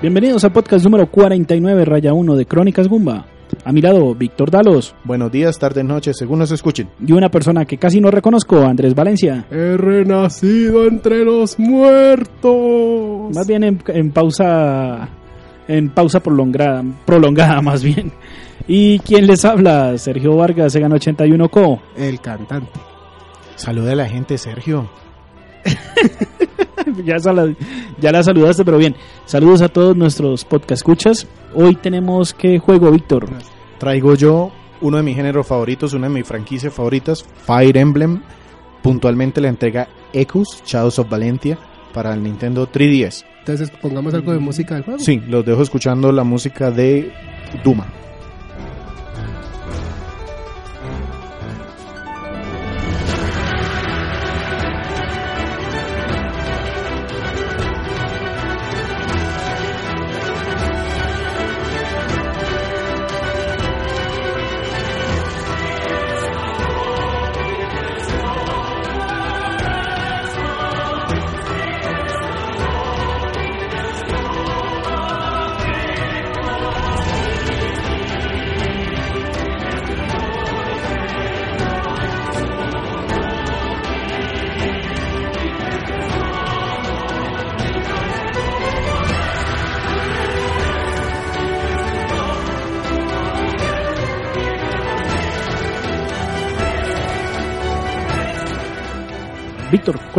[0.00, 3.26] Bienvenidos al podcast número 49, raya 1 de Crónicas Gumba.
[3.64, 4.94] A mi lado, Víctor Dalos.
[5.02, 6.88] Buenos días, tardes, noches, según nos escuchen.
[7.04, 9.46] Y una persona que casi no reconozco, Andrés Valencia.
[9.50, 13.34] He renacido entre los muertos.
[13.34, 15.08] Más bien en, en pausa.
[15.66, 18.12] En pausa prolongada, prolongada más bien.
[18.68, 19.98] ¿Y quién les habla?
[19.98, 21.80] Sergio Vargas, se ganó 81 Co.
[21.96, 22.70] El cantante.
[23.56, 24.88] Saluda a la gente, Sergio.
[27.04, 27.54] ya, sala-
[28.00, 28.94] ya la saludaste, pero bien.
[29.26, 31.26] Saludos a todos nuestros podcast escuchas.
[31.54, 33.28] Hoy tenemos qué juego, Víctor.
[33.78, 38.20] Traigo yo uno de mis géneros favoritos, una de mis franquicias favoritas, Fire Emblem.
[38.82, 41.58] Puntualmente la entrega Ecus, Shadows of Valentia,
[41.92, 43.24] para el Nintendo 3DS.
[43.40, 45.00] Entonces pongamos algo de música del juego.
[45.00, 47.12] Sí, los dejo escuchando la música de
[47.64, 47.86] Duma.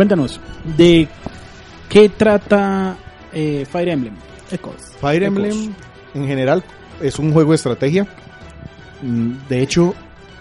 [0.00, 0.40] Cuéntanos,
[0.78, 1.06] ¿de
[1.90, 2.96] qué trata
[3.34, 4.14] eh, Fire Emblem?
[4.50, 4.96] Echoes.
[4.98, 5.24] Fire.
[5.24, 5.74] Emblem,
[6.14, 6.64] en general,
[7.02, 8.06] es un juego de estrategia.
[9.02, 9.94] Mm, De hecho,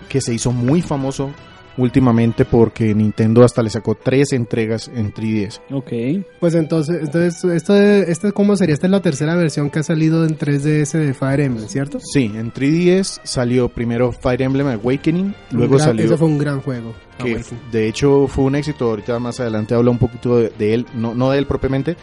[0.08, 1.34] que se hizo muy famoso
[1.80, 5.62] últimamente porque Nintendo hasta le sacó tres entregas en 3DS.
[5.72, 6.26] Ok.
[6.40, 8.74] Pues entonces, entonces esto, esto cómo sería?
[8.74, 12.00] Esta es la tercera versión que ha salido en 3DS de Fire Emblem, ¿cierto?
[12.02, 16.62] Sí, en 3DS salió primero Fire Emblem Awakening, luego gran- salió Ese fue un gran
[16.62, 16.94] juego.
[17.18, 17.62] que Awakening.
[17.72, 21.16] de hecho fue un éxito, ahorita más adelante habla un poquito de, de él, no,
[21.16, 21.96] no de él propiamente.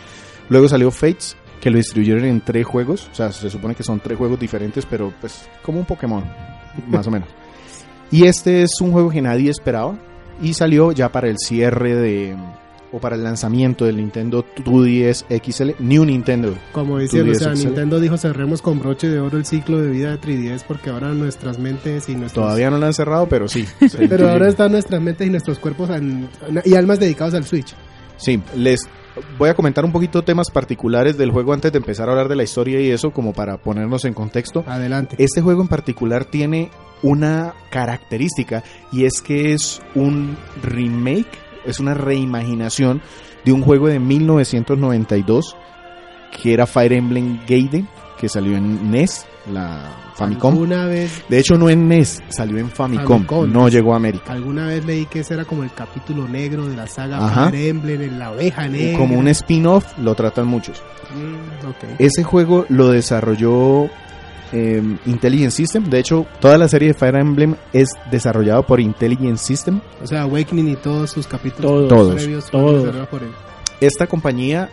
[0.48, 3.98] Luego salió Fates, que lo distribuyeron en tres juegos, o sea, se supone que son
[4.00, 6.24] tres juegos diferentes, pero pues como un Pokémon,
[6.88, 7.28] más o menos.
[8.10, 9.98] Y este es un juego que nadie esperaba
[10.42, 12.36] y salió ya para el cierre de
[12.92, 16.54] o para el lanzamiento del Nintendo 2DS XL, New Nintendo.
[16.72, 17.66] Como dicen, o 3DS sea, XL.
[17.66, 21.08] Nintendo dijo cerremos con broche de oro el ciclo de vida de 3DS porque ahora
[21.12, 22.44] nuestras mentes y nuestros...
[22.44, 23.66] Todavía no lo han cerrado, pero sí.
[24.08, 25.90] Pero ahora están nuestras mentes y nuestros cuerpos
[26.64, 27.74] y almas dedicados al Switch.
[28.18, 28.80] Sí, les
[29.38, 32.36] voy a comentar un poquito temas particulares del juego antes de empezar a hablar de
[32.36, 34.64] la historia y eso como para ponernos en contexto.
[34.66, 35.16] Adelante.
[35.18, 36.70] Este juego en particular tiene
[37.02, 38.62] una característica
[38.92, 43.02] y es que es un remake, es una reimaginación
[43.44, 45.56] de un juego de 1992
[46.42, 47.88] que era Fire Emblem Gaiden,
[48.18, 49.82] que salió en NES, la
[50.14, 50.56] Famicom.
[50.56, 53.52] Una vez De hecho no en NES, salió en Famicom, Famicom.
[53.52, 54.32] no llegó a América.
[54.32, 57.50] Alguna vez leí que ese era como el capítulo negro de la saga Ajá.
[57.50, 58.98] Fire Emblem, en la oveja negra.
[58.98, 60.82] Como un spin-off, lo tratan muchos.
[61.14, 61.96] Mm.
[61.98, 63.88] Ese juego lo desarrolló
[64.52, 65.84] eh, Intelligent System.
[65.84, 69.80] De hecho, toda la serie de Fire Emblem es desarrollado por Intelligent System.
[70.02, 72.72] O sea, Awakening y todos sus capítulos Todos, Todos, previos todos.
[72.80, 73.30] desarrollados por él.
[73.80, 74.70] Esta compañía,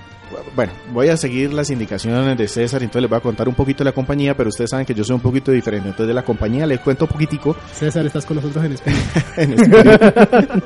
[0.55, 3.79] bueno, voy a seguir las indicaciones de César, entonces les voy a contar un poquito
[3.83, 5.89] de la compañía, pero ustedes saben que yo soy un poquito diferente.
[5.89, 7.55] Entonces de la compañía les cuento un poquitico.
[7.73, 8.97] César, estás con nosotros en España.
[9.37, 10.63] en español.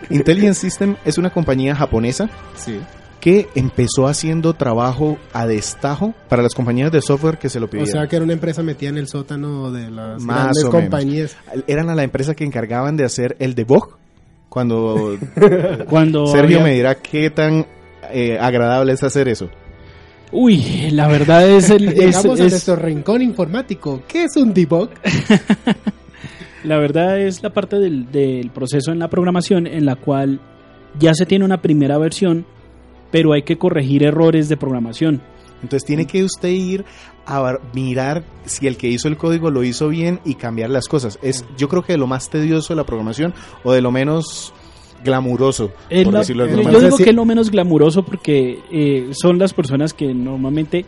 [0.10, 2.78] Intelligent System es una compañía japonesa sí.
[3.20, 7.70] que empezó haciendo trabajo a destajo para las compañías de software que se lo O
[7.70, 7.92] pidieron.
[7.92, 10.82] sea, que era una empresa metida en el sótano de las Más grandes o menos.
[10.82, 11.36] compañías.
[11.66, 13.96] Eran a la empresa que encargaban de hacer el debug.
[14.48, 15.16] Cuando
[15.88, 17.66] Cuando Sergio había- me dirá qué tan
[18.12, 19.48] eh, agradable es hacer eso.
[20.32, 24.02] Uy, la verdad es el es, Llegamos a es- nuestro rincón informático.
[24.08, 24.90] ¿Qué es un debug?
[26.64, 30.40] la verdad es la parte del, del proceso en la programación en la cual
[30.98, 32.46] ya se tiene una primera versión,
[33.10, 35.20] pero hay que corregir errores de programación.
[35.62, 36.84] Entonces tiene que usted ir
[37.26, 41.18] a mirar si el que hizo el código lo hizo bien y cambiar las cosas.
[41.22, 44.52] Es, yo creo que de lo más tedioso de la programación o de lo menos
[45.04, 46.80] glamuroso, Es por la- decirlo de yo manera.
[46.84, 50.84] digo que es lo menos glamuroso porque eh, son las personas que normalmente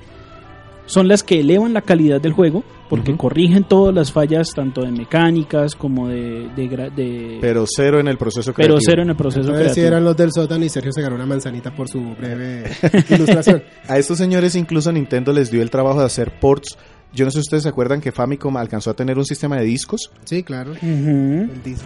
[0.86, 3.18] son las que elevan la calidad del juego porque Ujú.
[3.18, 8.06] corrigen todas las fallas tanto de mecánicas como de, de, gra- de- Pero cero en
[8.06, 8.80] el proceso pero creativo.
[8.88, 9.86] cero en el proceso Entonces, si creativo.
[9.88, 12.70] eran los del sótano y Sergio se ganó una manzanita por su breve
[13.10, 13.64] ilustración.
[13.88, 16.78] A estos señores incluso Nintendo les dio el trabajo de hacer ports.
[17.16, 19.64] Yo no sé si ustedes se acuerdan que Famicom alcanzó a tener un sistema de
[19.64, 20.74] discos Sí, claro.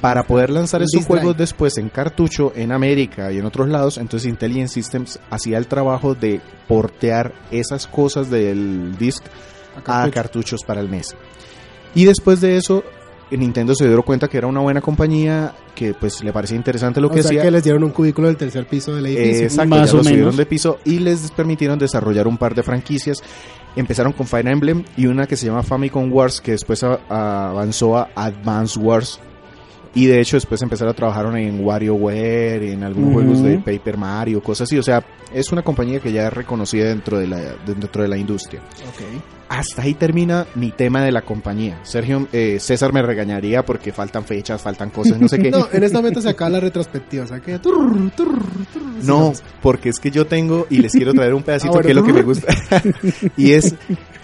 [0.01, 3.99] Para poder lanzar disc juegos después en cartucho en América y en otros lados.
[3.99, 9.23] Entonces Intelligent Systems hacía el trabajo de portear esas cosas del disc
[9.77, 10.15] a a cartucho.
[10.15, 11.15] cartuchos para el NES.
[11.95, 12.83] Y después de eso,
[13.31, 17.09] Nintendo se dio cuenta que era una buena compañía, que pues le parecía interesante lo
[17.09, 17.43] o que sea hacía.
[17.43, 19.43] que les dieron un cubículo del tercer piso del edificio.
[19.43, 20.37] Eh, exacto, Más ya o lo subieron menos.
[20.37, 23.19] de piso y les permitieron desarrollar un par de franquicias.
[23.77, 27.51] Empezaron con Fire Emblem y una que se llama Famicom Wars, que después a- a-
[27.51, 29.21] avanzó a Advance Wars.
[29.93, 33.15] Y de hecho después empezaron a trabajar en WarioWare, en algunos Ujú.
[33.15, 34.79] juegos de Paper Mario, cosas así.
[34.79, 38.17] O sea, es una compañía que ya es reconocida dentro de la, dentro de la
[38.17, 38.61] industria.
[38.89, 39.23] Ok.
[39.49, 41.81] Hasta ahí termina mi tema de la compañía.
[41.83, 45.51] Sergio, eh, César me regañaría porque faltan fechas, faltan cosas, no sé qué.
[45.51, 47.59] No, en este momento se acaba la retrospectiva, o sea que...
[47.59, 48.39] turr, turr,
[48.73, 49.33] turr, No,
[49.63, 52.05] porque es que yo tengo y les quiero traer un pedacito Ah, que es lo
[52.05, 52.55] que me gusta.
[53.37, 53.75] y es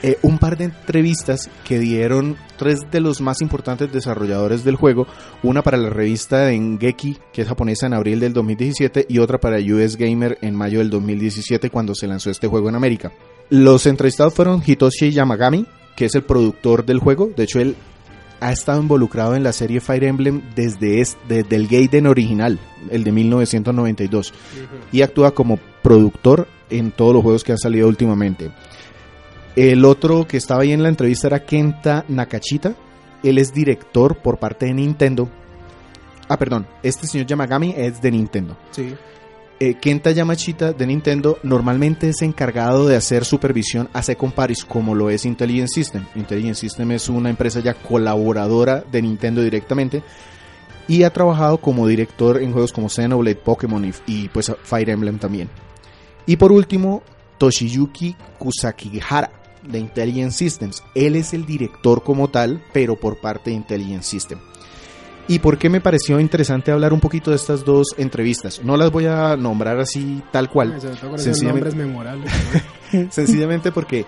[0.03, 5.07] eh, un par de entrevistas que dieron tres de los más importantes desarrolladores del juego.
[5.43, 9.59] Una para la revista Engeki, que es japonesa, en abril del 2017, y otra para
[9.59, 13.13] US Gamer en mayo del 2017, cuando se lanzó este juego en América.
[13.49, 17.31] Los entrevistados fueron Hitoshi Yamagami, que es el productor del juego.
[17.35, 17.77] De hecho, él
[18.41, 22.59] ha estado involucrado en la serie Fire Emblem desde, es- desde el Gaiden original,
[22.91, 24.33] el de 1992
[24.93, 28.51] y actúa como productor en todos los juegos que han salido últimamente.
[29.55, 32.75] El otro que estaba ahí en la entrevista era Kenta Nakachita.
[33.23, 35.29] Él es director por parte de Nintendo.
[36.29, 38.57] Ah, perdón, este señor Yamagami es de Nintendo.
[38.73, 38.95] Sí.
[39.59, 44.95] Eh, Kenta Yamachita de Nintendo normalmente es encargado de hacer supervisión a Second Paris como
[44.95, 46.05] lo es Intelligent System.
[46.15, 50.03] Intelligent System es una empresa ya colaboradora de Nintendo directamente
[50.89, 55.19] y ha trabajado como director en juegos como Xenoblade, Pokémon y, y, pues Fire Emblem
[55.19, 55.49] también.
[56.27, 57.03] Y por último,
[57.39, 59.31] Toshiyuki Kusakihara
[59.63, 60.83] de Intelligent Systems.
[60.95, 64.39] Él es el director como tal, pero por parte de Intelligent System.
[65.29, 68.61] ¿Y por qué me pareció interesante hablar un poquito de estas dos entrevistas?
[68.63, 72.33] No las voy a nombrar así tal cual, Sencillamente- nombres memorables.
[73.11, 74.07] sencillamente porque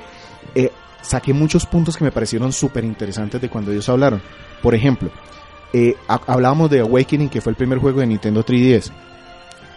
[0.55, 0.70] eh,
[1.03, 4.23] saqué muchos puntos que me parecieron súper interesantes de cuando ellos hablaron.
[4.62, 5.11] Por ejemplo,
[5.73, 8.93] eh, ha- hablábamos de Awakening, que fue el primer juego de Nintendo 3DS.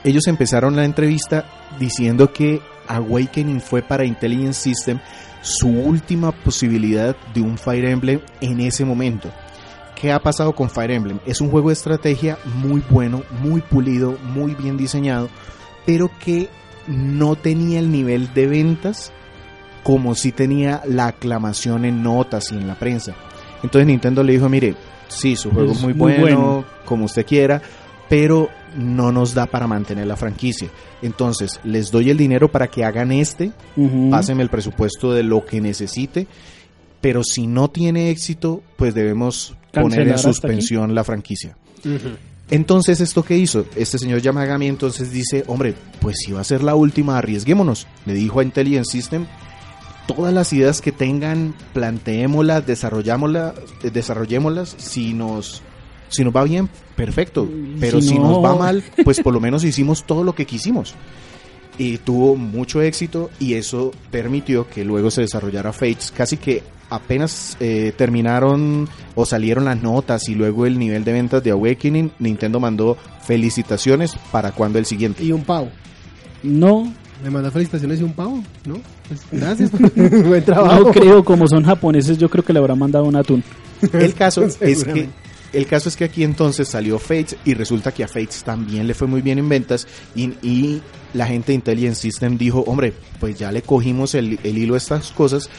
[0.03, 1.45] Ellos empezaron la entrevista
[1.79, 4.99] diciendo que Awakening fue para Intelligent System
[5.41, 9.31] su última posibilidad de un Fire Emblem en ese momento.
[10.01, 11.19] ¿Qué ha pasado con Fire Emblem?
[11.27, 15.29] Es un juego de estrategia muy bueno, muy pulido, muy bien diseñado,
[15.85, 16.49] pero que
[16.87, 19.11] no tenía el nivel de ventas
[19.83, 23.13] como si tenía la aclamación en notas y en la prensa.
[23.61, 24.73] Entonces Nintendo le dijo, mire,
[25.07, 26.65] sí, su juego Es muy, muy bueno, bueno.
[26.85, 27.61] como usted quiera,
[28.09, 30.69] pero no nos da para mantener la franquicia.
[31.03, 34.09] Entonces, les doy el dinero para que hagan este, Ujú.
[34.09, 36.25] pásenme el presupuesto de lo que necesite,
[37.01, 41.55] pero si no tiene éxito, pues debemos poner en suspensión la franquicia.
[42.49, 43.65] Entonces, ¿esto qué hizo?
[43.75, 47.87] Este señor Yamagami entonces dice, hombre, pues si va a ser la última, arriesguémonos.
[48.05, 49.25] Le dijo a Intelligent System,
[50.05, 55.61] todas las ideas que tengan, planteémoslas, desarrollámoslas, eh, desarrollémoslas, si nos,
[56.09, 57.49] si nos va bien, perfecto.
[57.79, 60.45] Pero si si, no- nos va mal, pues por lo menos hicimos todo lo que
[60.45, 60.93] quisimos.
[61.77, 66.11] Y tuvo mucho éxito y eso permitió que luego se desarrollara Fates.
[66.11, 71.41] Casi que apenas eh, terminaron o salieron las notas y luego el nivel de ventas
[71.41, 75.23] de Awakening, Nintendo mandó felicitaciones para cuando el siguiente.
[75.23, 75.69] Y un pavo.
[76.43, 76.93] No,
[77.23, 78.79] Le mandó felicitaciones y un pavo, ¿no?
[79.07, 79.71] Pues, gracias.
[80.25, 80.83] Buen trabajo.
[80.83, 83.41] no creo, como son japoneses, yo creo que le habrán mandado un atún.
[83.93, 85.09] El caso es que
[85.53, 88.93] el caso es que aquí entonces salió Fates y resulta que a Fates también le
[88.93, 90.81] fue muy bien en ventas y, y
[91.13, 94.77] la gente de Intelligent System dijo, hombre, pues ya le cogimos el, el hilo a
[94.77, 95.49] estas cosas,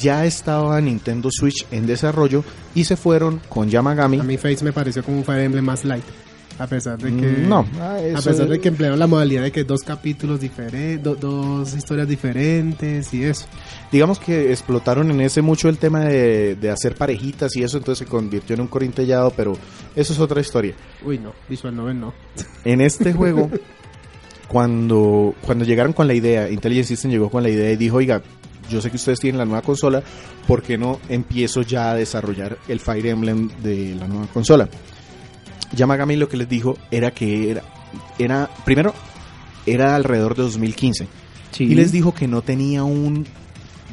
[0.00, 4.20] ya estaba Nintendo Switch en desarrollo y se fueron con Yamagami.
[4.20, 6.04] A mí Fates me pareció como un Fire Emblem más light.
[6.58, 7.46] A pesar de que...
[7.46, 11.72] No, ah, A pesar de que emplearon la modalidad de que dos capítulos diferentes, dos
[11.74, 13.46] historias diferentes y eso.
[13.92, 18.06] digamos que explotaron en ese mucho el tema de, de hacer parejitas y eso, entonces
[18.06, 19.56] se convirtió en un corintellado, pero
[19.94, 20.74] eso es otra historia.
[21.04, 22.12] Uy, no, Visual Novel no.
[22.64, 23.48] En este juego,
[24.48, 28.20] cuando, cuando llegaron con la idea, Intelligent System llegó con la idea y dijo, oiga,
[28.68, 30.02] yo sé que ustedes tienen la nueva consola,
[30.46, 34.68] ¿por qué no empiezo ya a desarrollar el Fire Emblem de la nueva consola?
[35.74, 37.62] Yamagami lo que les dijo era que era,
[38.18, 38.94] era primero,
[39.66, 41.06] era alrededor de 2015.
[41.50, 41.64] Sí.
[41.64, 43.26] Y les dijo que no tenía un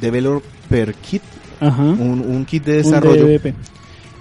[0.00, 1.22] developer kit,
[1.60, 1.82] Ajá.
[1.82, 3.28] un, un kit de Un desarrollo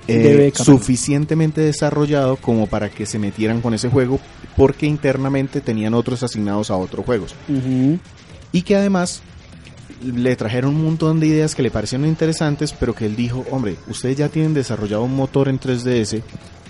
[0.08, 0.58] eh, DBK.
[0.64, 4.20] suficientemente desarrollado como para que se metieran con ese juego
[4.56, 7.36] porque internamente tenían otros asignados a otros juegos.
[7.50, 7.98] Ujú.
[8.52, 9.22] Y que además
[10.04, 13.76] le trajeron un montón de ideas que le parecieron interesantes, pero que él dijo, hombre,
[13.88, 16.22] ustedes ya tienen desarrollado un motor en 3DS,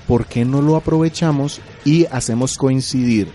[0.07, 3.29] ¿por qué no lo aprovechamos y hacemos coincidir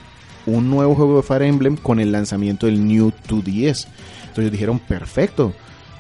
[0.47, 3.87] un nuevo juego de Fire Emblem con el lanzamiento del New 2DS?
[4.29, 5.53] Entonces dijeron, perfecto,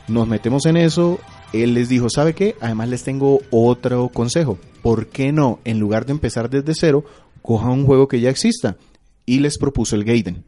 [0.08, 1.18] nos metemos en eso.
[1.52, 2.54] Él les dijo, ¿sabe qué?
[2.60, 4.58] Además les tengo otro consejo.
[4.82, 7.04] ¿Por qué no, en lugar de empezar desde cero,
[7.42, 8.76] coja un juego que ya exista?
[9.26, 10.44] Y les propuso el Gaiden.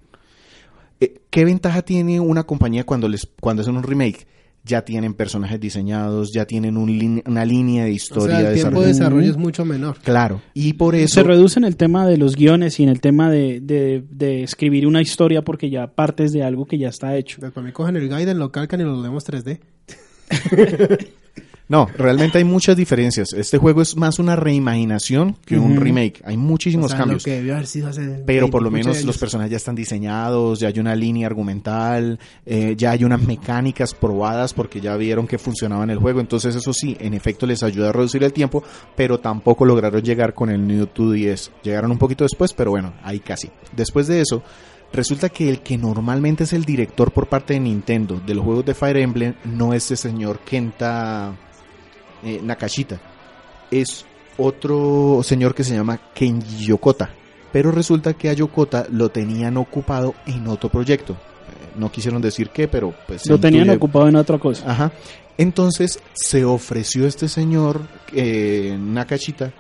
[1.04, 4.26] Eh, ¿Qué ventaja tiene una compañía cuando les cuando hacen un remake?
[4.64, 8.80] Ya tienen personajes diseñados, ya tienen un una línea de O historia sea, el tiempo
[8.80, 9.99] de desarrollo es mucho menor.
[10.04, 13.00] Claro, y por eso Se reduce en el tema de los guiones y en el
[13.00, 17.16] tema de, de- de escribir una historia porque ya partes de algo que ya está
[17.16, 17.38] hecho.
[17.40, 19.59] Después me cogen el Gaiden, lo calcan y lo leemos 3D.
[21.73, 23.33] no, realmente hay muchas diferencias.
[23.33, 26.21] Este juego es más una reimaginación que un remake.
[26.23, 27.23] Hay muchísimos O sea, cambios.
[27.23, 29.75] Lo que debió haber sido hace Pero 20 por lo menos los personajes ya están
[29.75, 35.26] diseñados, ya hay una línea argumental, eh, ya hay unas mecánicas probadas porque ya vieron
[35.26, 36.21] que funcionaba en el juego.
[36.21, 38.62] Entonces eso sí, en efecto les ayuda a reducir el tiempo,
[38.95, 41.52] pero tampoco lograron llegar con el New 2DS.
[41.62, 43.49] Llegaron un poquito después, pero bueno, ahí casi.
[43.75, 44.43] Después de eso,
[44.93, 48.67] resulta que el que normalmente es el director por parte de Nintendo de los juegos
[48.67, 51.35] de Fire Emblem no es el señor Kenta
[52.23, 53.00] eh, Nakashita.
[53.71, 54.05] Es
[54.38, 57.11] otro señor que se llama Kenji Yokota.
[57.52, 61.12] Pero resulta que a Yokota lo tenían ocupado en otro proyecto.
[61.12, 63.26] Eh, no quisieron decir qué, pero pues...
[63.29, 64.71] Lo tenían intuye- ocupado en otra cosa.
[64.71, 64.93] Ajá.
[65.38, 67.81] Entonces se ofreció este señor,
[68.12, 69.52] eh, Nakashita,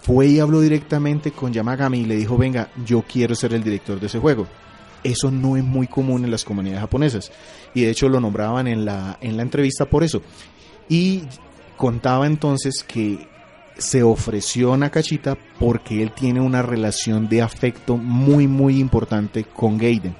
[0.00, 4.00] fue y habló directamente con Yamagami y le dijo, venga, yo quiero ser el director
[4.00, 4.46] de ese juego.
[5.02, 7.32] Eso no es muy común en las comunidades japonesas.
[7.74, 10.22] Y de hecho lo nombraban en la, en la entrevista por eso.
[10.88, 11.22] Y
[11.80, 13.26] contaba entonces que
[13.78, 20.14] se ofreció Nakashita porque él tiene una relación de afecto muy muy importante con Gaiden.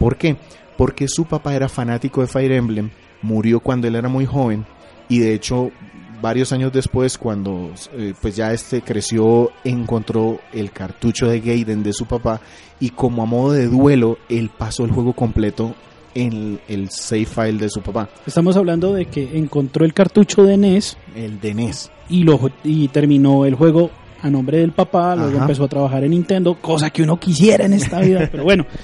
[0.00, 0.36] ¿Por qué?
[0.76, 2.90] Porque su papá era fanático de Fire Emblem,
[3.22, 4.66] murió cuando él era muy joven
[5.08, 5.70] y de hecho
[6.20, 11.92] varios años después cuando eh, pues ya este creció encontró el cartucho de Gaiden de
[11.92, 12.40] su papá
[12.80, 15.76] y como a modo de duelo él pasó el juego completo
[16.14, 20.56] en el save file de su papá, Estamos hablando de que encontró el cartucho de
[20.56, 21.90] NES el de NES.
[22.08, 23.90] y, lo, y terminó el juego
[24.22, 25.42] a nombre del papá, luego Ajá.
[25.42, 28.66] empezó a trabajar en Nintendo, cosa que uno quisiera en esta vida, pero bueno.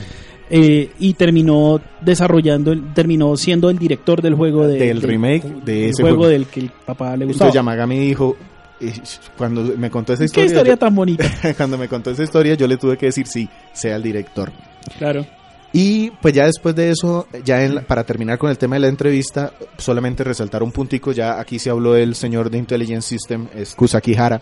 [0.50, 5.42] Eh, y terminó desarrollando, el- terminó siendo el director del juego de- Del de- remake
[5.62, 6.30] de del ese juego, juego.
[6.32, 7.48] del que el papá le gustaba.
[7.50, 8.34] Entonces Yamagami dijo,
[8.80, 8.94] eh,
[9.36, 11.24] cuando me contó esa ¿Qué historia, historia yo- tan bonita?
[11.58, 14.50] cuando me contó esa historia yo le tuve que decir sí, sea el director.
[14.96, 15.26] Claro.
[15.72, 18.80] Y pues ya después de eso, ya en la- para terminar con el tema de
[18.80, 23.48] la entrevista, solamente resaltar un puntico, ya aquí se habló del señor de Intelligence System,
[23.54, 24.40] es Kusaki Hara,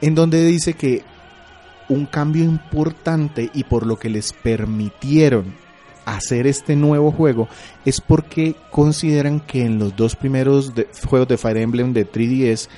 [0.00, 1.02] en donde dice que
[1.88, 5.54] un cambio importante y por lo que les permitieron
[6.04, 7.48] hacer este nuevo juego
[7.84, 10.72] es porque consideran que en los dos primeros
[11.08, 12.68] juegos de Fire Emblem de 3DS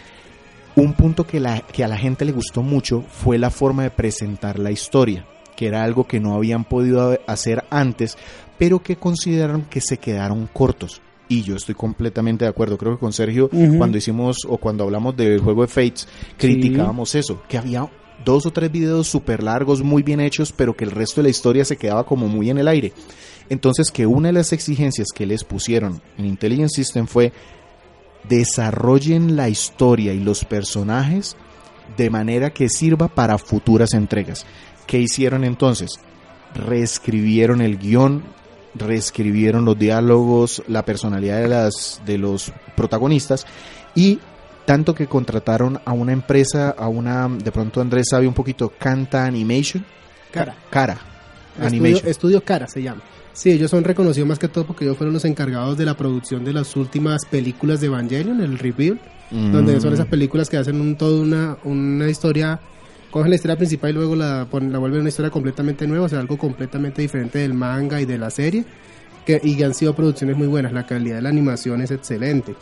[0.76, 3.90] un punto que, la, que a la gente le gustó mucho fue la forma de
[3.90, 8.16] presentar la historia, que era algo que no habían podido hacer antes,
[8.58, 11.00] pero que consideraron que se quedaron cortos.
[11.28, 12.76] Y yo estoy completamente de acuerdo.
[12.76, 16.06] Creo que con Sergio, cuando hicimos o cuando hablamos del juego de Fates,
[16.36, 17.88] criticábamos eso, que había
[18.24, 21.30] dos o tres videos súper largos, muy bien hechos, pero que el resto de la
[21.30, 22.92] historia se quedaba como muy en el aire.
[23.48, 27.32] Entonces, que una de las exigencias que les pusieron en Intelligent System fue
[28.28, 31.36] desarrollen la historia y los personajes
[31.96, 34.46] de manera que sirva para futuras entregas.
[34.92, 35.92] ¿Qué hicieron entonces?
[36.54, 38.22] Reescribieron el guion,
[38.74, 43.46] reescribieron los diálogos, la personalidad de, las, de los protagonistas
[43.94, 44.18] y
[44.66, 49.24] tanto que contrataron a una empresa, a una, de pronto Andrés sabe un poquito, Canta
[49.24, 49.82] Animation,
[50.30, 50.54] Cara.
[50.68, 50.98] Cara
[51.54, 52.08] Estudio, Animation.
[52.10, 53.00] Estudio Cara se llama.
[53.32, 56.44] Sí, ellos son reconocidos más que todo porque ellos fueron los encargados de la producción
[56.44, 59.94] de las últimas películas de Evangelion, el Rebuild, donde son Mm.
[59.94, 62.60] esas películas que hacen un, toda una, una historia,
[63.12, 66.18] cogen la historia principal y luego la, la vuelven una historia completamente nueva, o sea,
[66.18, 68.64] algo completamente diferente del manga y de la serie,
[69.26, 72.56] que, y han sido producciones muy buenas, la calidad de la animación es excelente.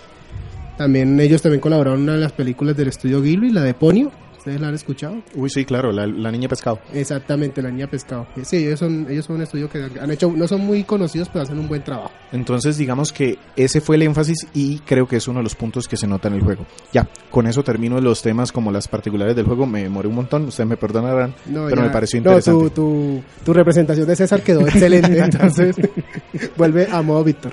[0.76, 4.10] También ellos también colaboraron en una de las películas del estudio Ghibli, la de Ponyo,
[4.40, 5.22] ¿Ustedes la han escuchado?
[5.34, 6.80] Uy, sí, claro, la, la niña pescado.
[6.94, 8.26] Exactamente, la niña pescado.
[8.42, 11.42] Sí, ellos son, ellos son un estudio que han hecho, no son muy conocidos, pero
[11.42, 12.10] hacen un buen trabajo.
[12.32, 15.86] Entonces, digamos que ese fue el énfasis y creo que es uno de los puntos
[15.86, 16.64] que se nota en el juego.
[16.90, 19.66] Ya, con eso termino los temas como las particulares del juego.
[19.66, 22.70] Me demoré un montón, ustedes me perdonarán, No, pero ya- me pareció no, interesante.
[22.70, 25.76] tu, tu, tu representación de César quedó excelente, entonces
[26.56, 27.52] vuelve a modo Víctor.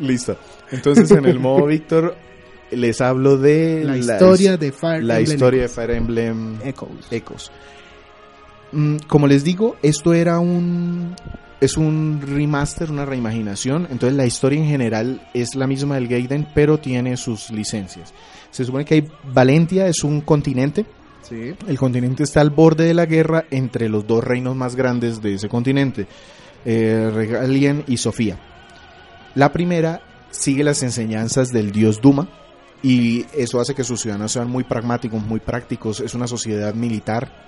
[0.00, 0.36] Listo.
[0.70, 2.14] Entonces, en el modo Víctor,
[2.70, 7.06] les hablo de La historia de Fire la Emblem historia de Fire Emblem Echoes.
[7.10, 7.50] Echoes.
[8.72, 11.14] Mm, como les digo, esto era un
[11.60, 16.46] es un remaster, una reimaginación, entonces la historia en general es la misma del Gaiden,
[16.54, 18.14] pero tiene sus licencias.
[18.50, 20.86] Se supone que hay Valentia es un continente,
[21.22, 21.54] Sí.
[21.66, 25.34] el continente está al borde de la guerra entre los dos reinos más grandes de
[25.34, 26.06] ese continente,
[26.64, 28.38] eh, Regalien y Sofía.
[29.34, 32.28] La primera sigue las enseñanzas del dios Duma
[32.82, 36.00] y eso hace que sus ciudadanos sean muy pragmáticos, muy prácticos.
[36.00, 37.46] Es una sociedad militar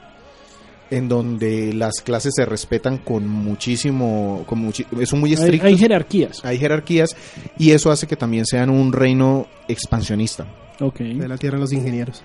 [0.91, 5.69] en donde las clases se respetan con muchísimo, con muchi- son muy Hay, estrictos.
[5.69, 6.45] hay jerarquías.
[6.45, 7.17] hay jerarquías
[7.59, 10.47] y eso hace que también sean un reino expansionista.
[10.81, 10.99] Ok.
[10.99, 12.23] De la tierra de los ingenieros.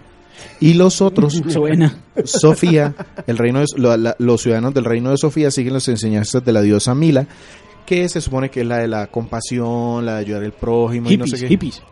[0.59, 2.01] Y los otros, Suena.
[2.23, 2.95] Sofía,
[3.27, 6.51] el reino de- lo- la- los ciudadanos del reino de Sofía siguen las enseñanzas de
[6.51, 7.27] la diosa Mila,
[7.85, 11.17] que se supone que es la de la compasión, la de ayudar al prójimo y
[11.17, 11.47] no sé qué.
[11.49, 11.83] hippies.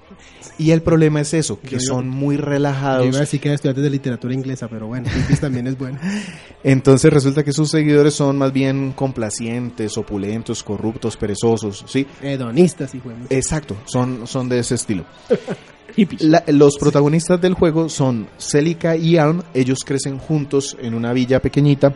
[0.58, 3.08] Y el problema es eso, que Yo- yo- son muy Yo relajados.
[3.08, 5.98] iba a decir que era estudiante de literatura inglesa, pero bueno, hippies también es bueno.
[6.64, 12.06] Entonces resulta que sus seguidores son más bien complacientes, opulentos, corruptos, perezosos, ¿sí?
[12.22, 13.26] Hedonistas, de mí.
[13.30, 15.06] Exacto, son, son de ese estilo.
[16.22, 19.44] La- los protagonistas del juego son Celica y Alm.
[19.54, 21.94] Ellos crecen juntos en una villa pequeñita.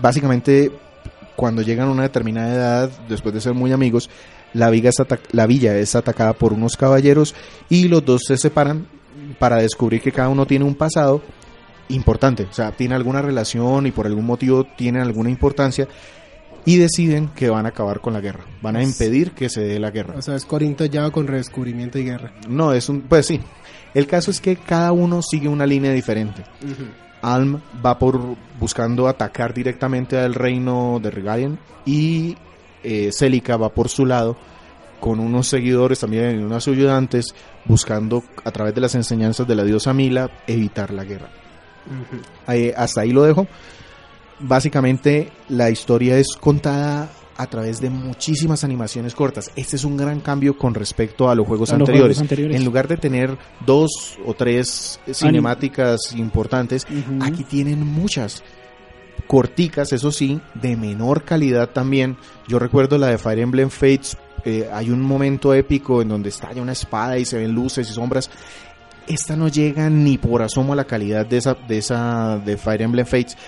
[0.00, 0.70] Básicamente,
[1.36, 4.10] cuando llegan a una determinada edad, después de ser muy amigos,
[4.52, 4.96] la villa, es
[5.32, 7.34] la villa es atacada por unos caballeros
[7.68, 8.86] y los dos se separan
[9.38, 11.22] para descubrir que cada uno tiene un pasado
[11.88, 12.44] importante.
[12.44, 15.88] O sea, tiene alguna relación y por algún motivo tienen alguna importancia
[16.64, 18.44] y deciden que van a acabar con la guerra.
[18.62, 20.14] Van a impedir que se dé la guerra.
[20.16, 22.32] O sea, es Corinto ya con redescubrimiento y guerra.
[22.48, 23.02] No, es un.
[23.02, 23.40] Pues sí.
[23.92, 26.42] El caso es que cada uno sigue una línea diferente.
[27.32, 28.20] Alm va por
[28.60, 32.36] buscando atacar directamente al reino de Regalien y
[32.82, 34.36] eh, Celica va por su lado
[35.00, 37.34] con unos seguidores también y unos ayudantes
[37.66, 41.28] buscando a través de las enseñanzas de la diosa Mila evitar la guerra.
[42.46, 43.46] Ahí- hasta ahí lo dejo.
[44.40, 49.50] Básicamente la historia es contada a través de muchísimas animaciones cortas.
[49.56, 52.16] Este es un gran cambio con respecto a los juegos, A los anteriores.
[52.18, 52.56] juegos anteriores.
[52.56, 57.24] En lugar de tener dos o tres cinemáticas importantes, Ujú.
[57.24, 58.42] aquí tienen muchas
[59.26, 62.16] corticas, eso sí, de menor calidad también.
[62.48, 64.16] Yo recuerdo la de Fire Emblem Fates.
[64.46, 67.92] eh, hay un momento épico en donde estalla una espada y se ven luces y
[67.94, 68.30] sombras.
[69.06, 72.82] Esta no llega ni por asomo a la calidad de esa de esa de Fire
[72.82, 73.38] Emblem Fates,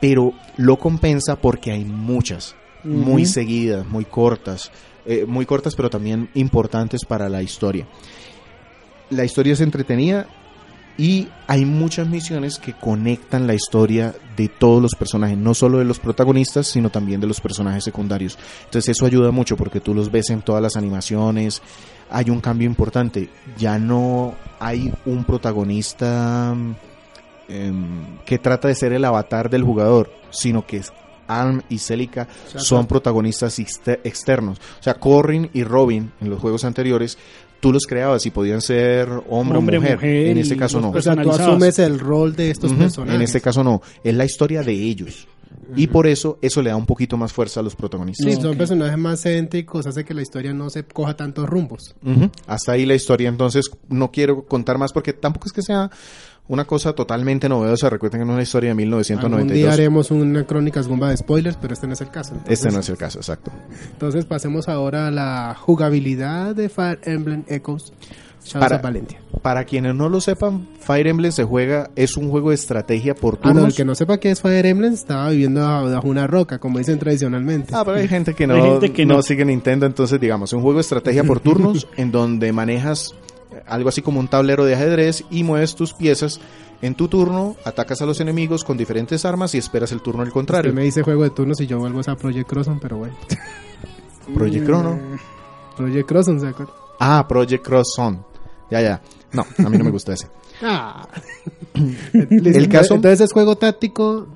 [0.00, 2.54] pero lo compensa porque hay muchas,
[2.84, 4.70] muy seguidas, muy cortas,
[5.06, 7.86] eh, muy cortas pero también importantes para la historia.
[9.10, 10.26] La historia es entretenida
[10.96, 15.84] y hay muchas misiones que conectan la historia de todos los personajes, no solo de
[15.84, 18.38] los protagonistas, sino también de los personajes secundarios.
[18.64, 21.62] Entonces eso ayuda mucho porque tú los ves en todas las animaciones.
[22.10, 23.28] Hay un cambio importante.
[23.58, 26.54] Ya no hay un protagonista
[27.48, 30.92] em, que trata de ser el avatar del jugador, sino que es
[31.28, 34.58] Alm y Celica son protagonistas exter- externos.
[34.80, 37.18] O sea, Corrin y Robin en los juegos anteriores,
[37.60, 39.96] tú los creabas y podían ser hombre, Hombre, o mujer.
[39.96, 40.90] mujer En este caso no.
[40.90, 43.14] O sea, tú asumes el rol de estos personajes.
[43.16, 43.80] En este caso no.
[44.02, 45.26] Es la historia de ellos.
[45.76, 48.26] Y por eso eso le da un poquito más fuerza a los protagonistas.
[48.34, 51.94] Sí, son personajes más céntricos, hace que la historia no se coja tantos rumbos.
[52.46, 53.28] Hasta ahí la historia.
[53.30, 55.90] Entonces no quiero contar más porque tampoco es que sea
[56.48, 57.88] una cosa totalmente novedosa.
[57.90, 59.72] Recuerden que no es una historia de Algún día 1992.
[59.72, 62.34] haremos una crónicas bomba de spoilers, pero este no es el caso.
[62.34, 63.50] Este Entonces- no es el caso, exacto.
[63.92, 67.92] Entonces pasemos ahora a la jugabilidad de Fire Emblem Echoes
[68.44, 69.18] Shadows Para- of Valentia.
[69.40, 73.36] Para quienes no lo sepan, Fire Emblem se juega, es un juego de estrategia por
[73.36, 73.68] Ah, no, turnos.
[73.70, 76.98] el que no sepa qué es Fire Emblem estaba viviendo bajo una roca, como dicen
[76.98, 77.72] tradicionalmente.
[77.74, 79.22] Ah, pero hay gente que no, gente que no no.
[79.22, 83.14] sigue Nintendo, entonces digamos, es un juego de estrategia por turnos en donde manejas
[83.66, 86.40] algo así como un tablero de ajedrez y mueves tus piezas
[86.82, 90.32] en tu turno, atacas a los enemigos con diferentes armas y esperas el turno del
[90.32, 90.70] contrario.
[90.70, 93.14] Usted me dice juego de turnos y yo vuelvo a Project Crosson, pero bueno.
[94.34, 94.98] Project Chrono.
[95.76, 96.72] Project Crosson, ¿se acuerda?
[96.98, 98.18] Ah, Project Cross Zone.
[98.70, 99.02] Ya, ya.
[99.32, 100.28] No, a mí no me gusta ese.
[100.64, 101.08] Ah.
[102.14, 104.26] El caso- Entonces es juego táctico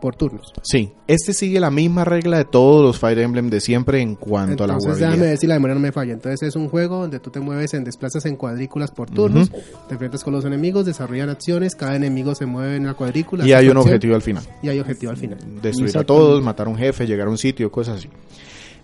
[0.00, 0.52] por turnos.
[0.62, 4.52] Sí, este sigue la misma regla de todos los Fire Emblem de siempre en cuanto
[4.64, 5.28] Entonces a la déjame jugabilidad.
[5.30, 6.12] ver si la memoria no me falla.
[6.12, 9.94] Entonces es un juego donde tú te mueves en desplazas en cuadrículas por turnos, te
[9.94, 13.44] enfrentas con los enemigos, desarrollan acciones, cada enemigo se mueve en la cuadrícula.
[13.46, 14.44] Y hay un acción, objetivo al final.
[14.62, 15.38] Y hay objetivo al final.
[15.60, 18.08] Destruir a todos, matar a un jefe, llegar a un sitio, cosas así.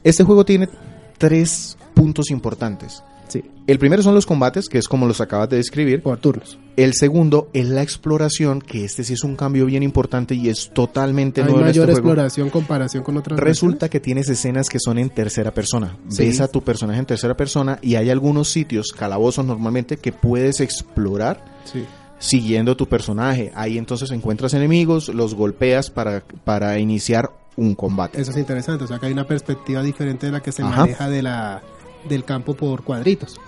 [0.03, 0.69] Este juego tiene
[1.17, 3.03] tres puntos importantes.
[3.29, 6.03] Sí, El primero son los combates, que es como los acabas de describir.
[6.03, 6.59] por turnos.
[6.77, 10.71] El segundo es la exploración, que este sí es un cambio bien importante y es
[10.73, 11.99] totalmente Hay nuevo en este mayor juego.
[12.09, 15.97] exploración comparación con otras Resulta que tienes escenas que son en tercera persona.
[16.09, 16.25] Sí.
[16.25, 20.61] Ves a tu personaje en tercera persona y hay algunos sitios, calabozos normalmente, que puedes
[20.61, 21.45] explorar.
[21.65, 21.85] Sí.
[22.21, 23.53] siguiendo tu personaje.
[23.55, 28.21] Ahí entonces encuentras enemigos, los golpeas para, para iniciar un combate.
[28.21, 30.81] Eso es interesante, o sea que hay una perspectiva diferente de la que se Ajá.
[30.83, 31.63] maneja de la
[32.09, 33.39] del campo por cuadritos.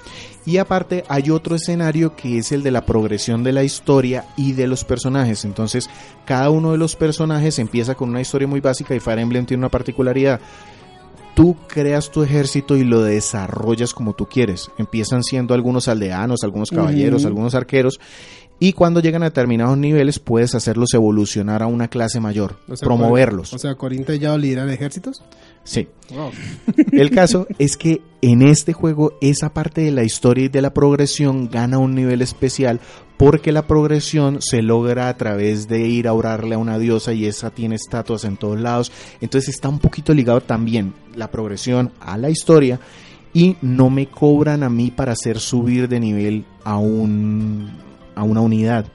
[0.46, 4.52] Y aparte hay otro escenario que es el de la progresión de la historia y
[4.52, 5.44] de los personajes.
[5.44, 5.90] Entonces
[6.24, 9.60] cada uno de los personajes empieza con una historia muy básica y Fire Emblem tiene
[9.60, 10.40] una particularidad.
[11.34, 14.70] Tú creas tu ejército y lo desarrollas como tú quieres.
[14.78, 18.00] Empiezan siendo algunos aldeanos, algunos caballeros, algunos arqueros.
[18.62, 22.86] Y cuando llegan a determinados niveles puedes hacerlos evolucionar a una clase mayor, O sea,
[22.86, 23.54] promoverlos.
[23.54, 25.22] O sea, Corinto ya lidera ejércitos.
[25.64, 25.88] Sí.
[26.92, 30.74] El caso es que en este juego esa parte de la historia y de la
[30.74, 32.80] progresión gana un nivel especial
[33.16, 37.24] porque la progresión se logra a través de ir a orarle a una diosa y
[37.24, 38.92] esa tiene estatuas en todos lados.
[39.22, 42.78] Entonces está un poquito ligado también la progresión a la historia
[43.32, 47.89] y no me cobran a mí para hacer subir de nivel a un
[48.20, 48.86] a una unidad.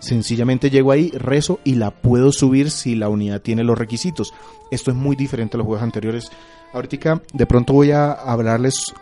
[0.00, 4.32] Sencillamente llego ahí, rezo y la puedo subir si la unidad tiene los requisitos.
[4.70, 6.30] Esto es muy diferente a los juegos anteriores.
[6.72, 8.92] Ahorita de pronto voy a hablarles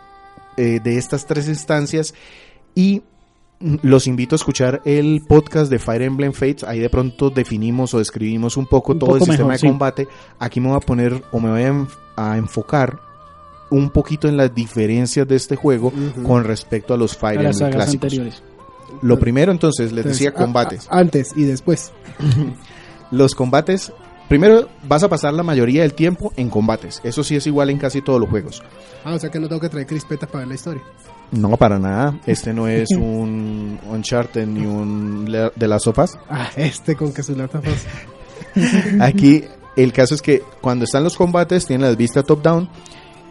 [0.57, 2.15] eh, de estas tres instancias
[2.73, 3.03] y
[3.59, 6.63] mm, los invito a escuchar el podcast de Fire Emblem Fates.
[6.63, 9.59] Ahí de pronto definimos o describimos un poco Un todo poco el sistema mejor, de
[9.59, 9.67] sí.
[9.67, 10.07] combate.
[10.39, 12.99] Aquí me voy a poner o me voy a, enf- a enfocar
[13.69, 15.91] un poquito en las diferencias de este juego
[16.25, 18.03] con respecto a los Fire Emblem sagas clásicos.
[18.05, 18.43] anteriores.
[19.01, 20.87] Lo primero entonces, les Entonces, decía combates.
[20.89, 21.91] a- antes y después.
[23.11, 23.91] Los combates,
[24.27, 26.99] primero vas a pasar la mayoría del tiempo en combates.
[27.03, 28.61] Eso sí es igual en casi todos los juegos.
[29.05, 30.83] Ah, o sea que no tengo que traer crispetas para ver la historia.
[31.31, 32.19] No, para nada.
[32.25, 36.17] Este no es un Uncharted ni un de las sofas.
[36.29, 37.63] Ah, este con que sus latas
[38.99, 39.43] Aquí
[39.75, 42.69] el caso es que cuando están los combates tienen las vistas top down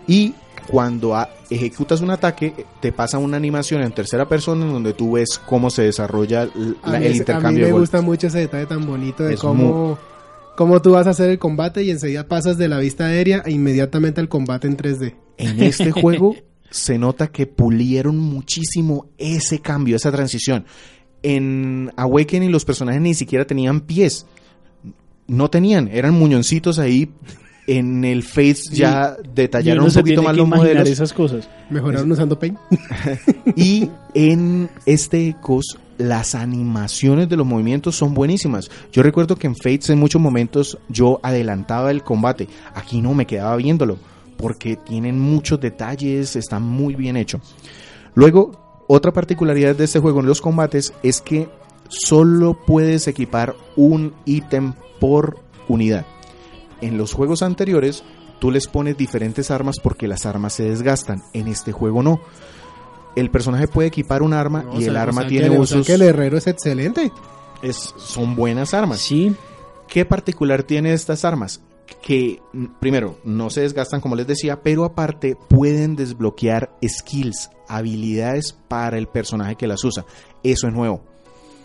[0.07, 0.35] y
[0.67, 5.13] cuando a- ejecutas un ataque te pasa una animación en tercera persona en donde tú
[5.13, 8.39] ves cómo se desarrolla la- mí, el a mí intercambio me de gusta mucho ese
[8.41, 9.99] detalle tan bonito de Es cómo,
[10.57, 13.53] cómo tú vas a hacer el combate y enseguida pasas de la vista aérea e
[13.53, 15.15] inmediatamente al combate en 3D.
[15.39, 16.35] En este juego
[16.71, 20.65] se nota que pulieron muchísimo ese cambio, esa transición.
[21.23, 24.27] En Awakening los personajes ni siquiera tenían pies.
[25.29, 27.11] No tenían, eran muñoncitos ahí.
[27.67, 30.89] En el Face ya Y detallaron un poquito más los modelos.
[30.89, 31.49] esas cosas.
[31.69, 32.59] Mejoraron usando Paint.
[33.57, 38.71] Y en este Ecos, las animaciones de los movimientos son buenísimas.
[38.93, 42.49] Yo recuerdo que en Fates en muchos momentos yo adelantaba el combate.
[42.75, 43.99] Aquí no me quedaba viéndolo.
[44.37, 47.41] Porque tienen muchos detalles, está muy bien hecho.
[48.15, 51.49] Luego, otra particularidad de este juego en los combates es que
[51.89, 56.05] solo puedes equipar un ítem por unidad.
[56.81, 58.05] En los juegos anteriores,
[58.39, 61.23] tú les pones diferentes armas porque las armas se desgastan.
[61.33, 62.21] En este juego no.
[63.15, 65.49] El personaje puede equipar un arma No, y o sea, el o arma sea tiene
[65.51, 65.87] que, o sea usos.
[65.87, 67.11] que el herrero es excelente.
[67.63, 68.99] es- son buenas armas.
[69.01, 69.35] Sí,
[69.89, 71.61] ¿Qué particular tiene estas armas?
[72.03, 72.43] Que,
[72.81, 79.07] primero, no se desgastan como les decía, pero aparte pueden desbloquear skills, habilidades para el
[79.07, 80.05] personaje que las usa.
[80.43, 81.03] Eso es nuevo.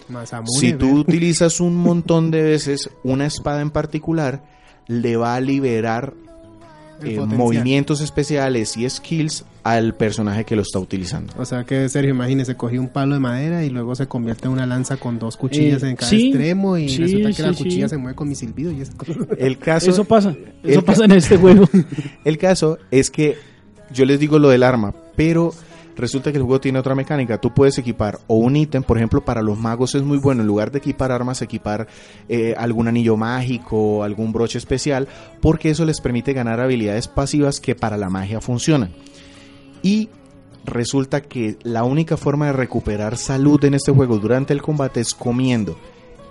[0.08, 4.44] Masamune, Si tú utilizas un montón de veces una espada en particular,
[4.92, 6.14] le va a liberar
[7.04, 11.34] eh, movimientos especiales y skills al personaje que lo está utilizando.
[11.38, 14.54] O sea que Sergio, imagínese, cogió un palo de madera y luego se convierte en
[14.54, 17.42] una lanza con dos cuchillas Eh, en cada sí, extremo y sí, resulta que sí,
[17.42, 17.64] la sí.
[17.64, 19.18] cuchilla se mueve con mi silbido y esas cosas.
[19.38, 20.36] El caso, eso pasa.
[20.64, 21.68] Eso pasa en este juego.
[22.26, 23.38] el caso es que
[23.94, 25.54] yo les digo lo del arma, pero
[25.96, 27.40] resulta que el juego tiene otra mecánica.
[27.40, 30.48] Tú puedes equipar o un ítem, por ejemplo, para los magos es muy bueno, en
[30.48, 31.88] lugar de equipar armas, equipar
[32.30, 35.08] eh, algún anillo mágico, algún broche especial,
[35.42, 38.92] porque eso les permite ganar habilidades pasivas que para la magia funcionan.
[39.84, 40.10] Y
[40.66, 45.14] resulta que la única forma de recuperar salud en este juego durante el combate es
[45.14, 45.78] comiendo.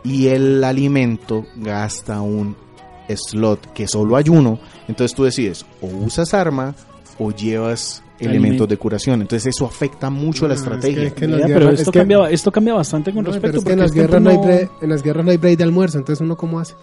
[0.02, 2.56] Y el alimento gasta un
[3.08, 4.58] slot que solo hay uno.
[4.88, 6.74] Entonces tú decides o usas arma
[7.20, 9.20] o llevas elementos de curación.
[9.22, 11.02] Entonces eso afecta mucho la No, que- estrategia.
[11.04, 13.58] es que guerras- pero es esto, que- cambia, esto cambia bastante con No, respecto.
[13.58, 15.36] es que en porque las, este guerras no hay break, en las guerras no hay
[15.36, 16.74] break de almuerzo, entonces uno cómo hace.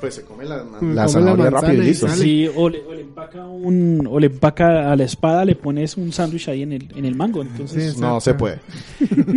[0.00, 2.08] Pues se come la, come la zanahoria manzana rápido y listo.
[2.08, 5.96] Sí, o le, o le empaca un, o le empaca a la espada, le pones
[5.96, 7.42] un sándwich ahí en el, en el mango.
[7.42, 8.60] Entonces, Sí, No se puede.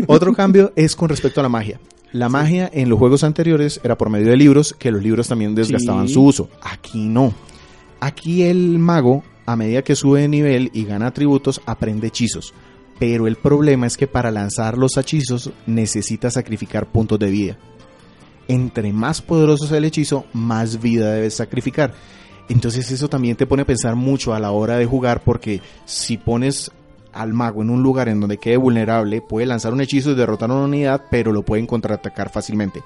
[0.07, 1.79] Otro cambio es con respecto a la magia.
[2.11, 5.55] La magia en los juegos anteriores era por medio de libros, que los libros también
[5.55, 6.13] desgastaban Sí.
[6.13, 6.49] su uso.
[6.61, 7.33] Aquí no.
[7.99, 12.53] Aquí el mago, a medida que sube de nivel y gana atributos, aprende hechizos.
[12.99, 17.57] Pero el problema es que para lanzar los hechizos necesita sacrificar puntos de vida.
[18.47, 21.93] Entre más poderoso sea el hechizo, más vida debes sacrificar.
[22.47, 26.17] Entonces eso también te pone a pensar mucho a la hora de jugar porque si
[26.17, 26.71] pones
[27.11, 30.51] al mago en un lugar en donde quede vulnerable, puede lanzar un hechizo y derrotar
[30.51, 32.83] una unidad, pero lo pueden contraatacar fácilmente.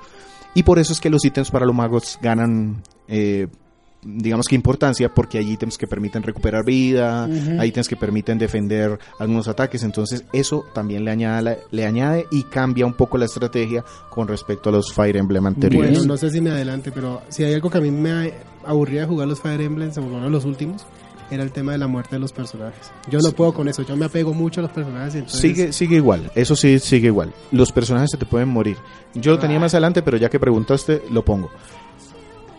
[0.54, 3.48] Y por eso es que los ítems para los magos ganan, eh,
[4.02, 7.60] digamos que importancia, porque hay ítems que permiten recuperar vida, Ujú.
[7.60, 12.44] hay ítems que permiten defender algunos ataques, entonces eso también le añade, le añade y
[12.44, 15.92] cambia un poco la estrategia con respecto a los Fire Emblem anteriores.
[15.92, 18.34] Bueno, no sé si me adelante, pero si hay algo que a mí me
[18.66, 20.86] aburría de jugar los Fire Emblems, o uno de los últimos,
[21.32, 22.92] era el tema de la muerte de los personajes.
[23.10, 25.14] Yo no puedo con eso, yo me apego mucho a los personajes.
[25.16, 27.34] entonces- Sigue, sigue igual, eso sí sigue igual.
[27.52, 28.78] Los personajes se te pueden morir.
[29.14, 31.52] Yo lo tenía más adelante, pero ya que preguntaste, lo pongo.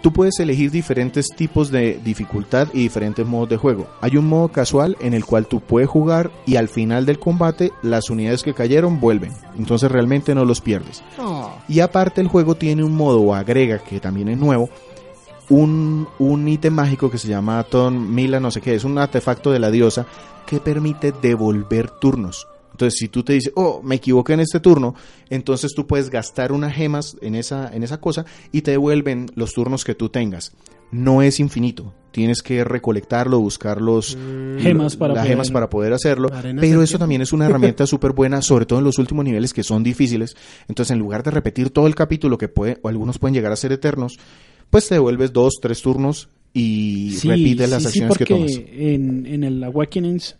[0.03, 3.87] Tú puedes elegir diferentes tipos de dificultad y diferentes modos de juego.
[4.01, 7.73] Hay un modo casual en el cual tú puedes jugar y al final del combate
[7.83, 9.33] las unidades que cayeron vuelven.
[9.59, 11.03] Entonces realmente no los pierdes.
[11.19, 14.71] Oh, Y aparte el juego tiene un modo o agrega, que también es nuevo,
[15.51, 19.51] un, un ítem mágico que se llama Ton Mila, no sé qué, es un artefacto
[19.51, 20.07] de la diosa
[20.47, 22.47] que permite devolver turnos.
[22.73, 24.95] Entonces, si tú te dices, oh, me equivoqué en este turno,
[25.29, 29.53] entonces tú puedes gastar unas gemas en esa, en esa cosa y te devuelven los
[29.53, 30.53] turnos que tú tengas.
[30.93, 34.17] No es infinito, tienes que recolectarlo, buscar los
[34.59, 36.29] Gemas para las poder- gemas para poder hacerlo,
[36.61, 39.63] pero eso también es una herramienta súper buena, sobre todo en los últimos niveles que
[39.63, 40.35] son difíciles.
[40.67, 43.57] Entonces, en lugar de repetir todo el capítulo, que puede, o algunos pueden llegar a
[43.57, 44.19] ser eternos,
[44.69, 48.53] pues te devuelves dos, tres turnos y Sí, repites las sí, sí, acciones que tomas.
[48.73, 50.37] En, en el Awakenings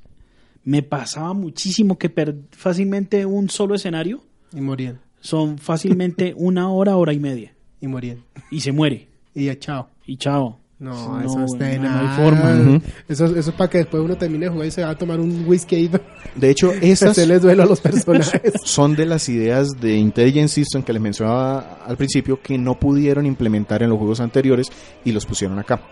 [0.65, 2.13] me pasaba muchísimo que
[2.53, 7.55] fácilmente un solo escenario y morían, son fácilmente una hora, hora y media.
[7.81, 8.25] y morían.
[8.51, 9.09] Y se muere.
[9.35, 9.89] Y ya, chao.
[10.07, 10.59] Y chao.
[10.81, 12.81] No, No, eso es no, no hay forma.
[13.07, 15.21] Eso, eso es para que después uno termine de jugar y se va a tomar
[15.21, 15.91] un whisky
[16.35, 18.55] De hecho, esas se les duelo a los personajes.
[18.65, 23.27] son de las ideas de Intelligence System que les mencionaba al principio que no pudieron
[23.27, 24.69] implementar en los juegos anteriores
[25.05, 25.83] y los pusieron acá.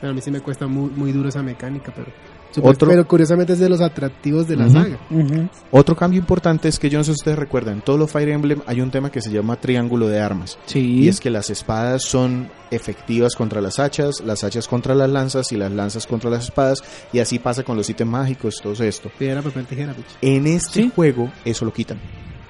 [0.00, 2.10] Pero a mí sí me cuesta muy, muy duro esa mecánica, pero...
[2.52, 4.72] super- Otro- pero curiosamente es de los atractivos de la Ujú.
[4.74, 4.98] saga.
[5.10, 5.48] Ujú.
[5.70, 8.28] Otro cambio importante es que yo no sé si ustedes recuerdan, en todos los Fire
[8.28, 10.58] Emblem hay un tema que se llama triángulo de armas.
[10.66, 10.80] Sí.
[11.02, 15.50] Y es que las espadas son efectivas contra las hachas, las hachas contra las lanzas
[15.52, 16.82] y las lanzas contra las espadas.
[17.12, 19.10] Y así pasa con los ítems mágicos, todo esto.
[19.18, 20.06] Piedra, papel, tijera, bitch.
[20.20, 20.92] En este Sí.
[20.94, 21.98] juego eso lo quitan.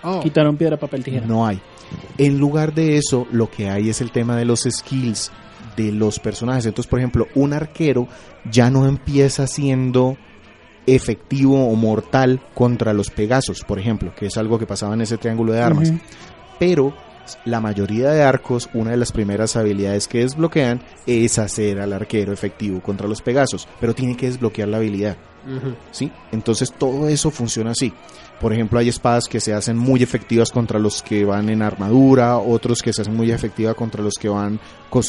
[0.04, 1.26] Oh, Quitaron piedra, papel, tijera.
[1.26, 1.60] No hay.
[2.18, 5.30] En lugar de eso, lo que hay es el tema de los skills
[5.76, 6.66] de los personajes.
[6.66, 8.08] Entonces, por ejemplo, un arquero
[8.50, 10.16] ya no empieza siendo
[10.86, 15.18] efectivo o mortal contra los pegasos, por ejemplo, que es algo que pasaba en ese
[15.18, 15.92] triángulo de armas.
[16.58, 16.92] Pero
[17.44, 22.32] la mayoría de arcos, una de las primeras habilidades que desbloquean es hacer al arquero
[22.32, 25.16] efectivo contra los pegasos, pero tiene que desbloquear la habilidad.
[25.90, 26.10] ¿sí?
[26.30, 27.92] Entonces todo eso funciona así.
[28.40, 32.38] Por ejemplo, hay espadas que se hacen muy efectivas contra los que van en armadura,
[32.38, 34.58] otros que se hacen muy efectivas contra los que van,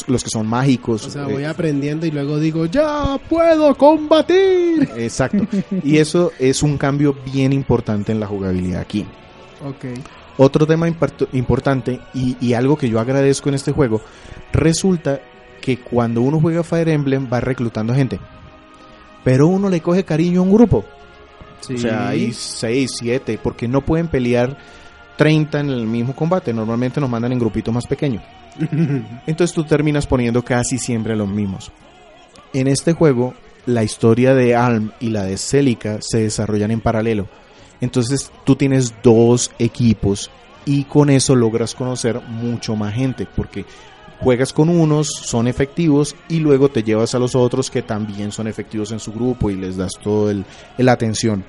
[0.06, 1.06] los que son mágicos.
[1.06, 4.88] O sea, eh, voy aprendiendo y luego digo, ¡ya puedo combatir!
[4.96, 5.46] Exacto.
[5.82, 9.04] Y eso es un cambio bien importante en la jugabilidad aquí.
[9.64, 9.84] Ok.
[10.36, 10.88] Otro tema
[11.32, 14.00] importante y, y algo que yo agradezco en este juego,
[14.52, 15.20] resulta
[15.60, 18.20] que cuando uno juega Fire Emblem va reclutando gente.
[19.24, 20.84] Pero uno le coge cariño a un grupo.
[21.60, 21.74] Sí.
[21.74, 24.58] O sea, hay 6, 7, porque no pueden pelear
[25.16, 26.52] 30 en el mismo combate.
[26.52, 28.22] Normalmente nos mandan en grupitos más pequeños.
[29.26, 31.72] Entonces tú terminas poniendo casi siempre a los mismos.
[32.52, 33.34] En este juego,
[33.66, 37.26] la historia de Alm y la de Celica se desarrollan en paralelo.
[37.84, 40.30] Entonces tú tienes dos equipos
[40.64, 43.66] y con eso logras conocer mucho más gente, porque
[44.20, 48.46] juegas con unos, son efectivos y luego te llevas a los otros que también son
[48.46, 50.44] efectivos en su grupo y les das todo el,
[50.78, 51.44] la atención.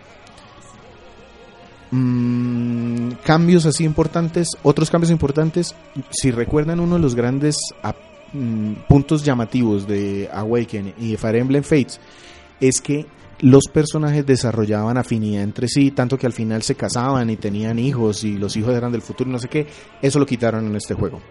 [1.92, 5.74] Mm, cambios así importantes, otros cambios importantes,
[6.12, 7.56] si recuerdan uno de los grandes
[8.34, 12.02] mm, puntos llamativos de Awaken y de Fire Emblem Fates
[12.60, 13.06] es que
[13.42, 18.24] los personajes desarrollaban afinidad entre sí, tanto que al final se casaban y tenían hijos
[18.24, 19.68] y los hijos eran del futuro no sé qué,
[20.02, 21.22] eso lo quitaron en este juego.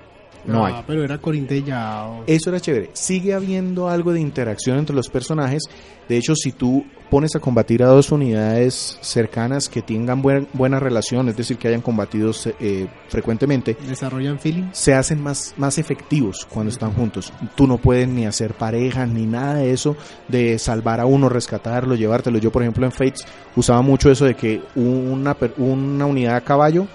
[0.47, 0.85] No Ah, hay.
[0.87, 2.25] Pero era corintellado.
[2.27, 2.91] Eso era chévere.
[2.93, 5.63] Sigue habiendo algo de interacción entre los personajes.
[6.09, 10.79] De hecho, si tú pones a combatir a dos unidades cercanas que tengan buen- buena
[10.81, 14.65] relación, es decir, que hayan combatido eh, frecuentemente, Desarrollan feeling.
[14.73, 17.33] se hacen más, más efectivos cuando están juntos.
[17.55, 19.97] Tú no puedes ni hacer parejas ni nada de eso
[20.29, 22.39] de salvar a uno, rescatarlo, llevártelo.
[22.39, 23.25] Yo, por ejemplo, en Fates
[23.57, 26.87] usaba mucho eso de que una, una unidad a caballo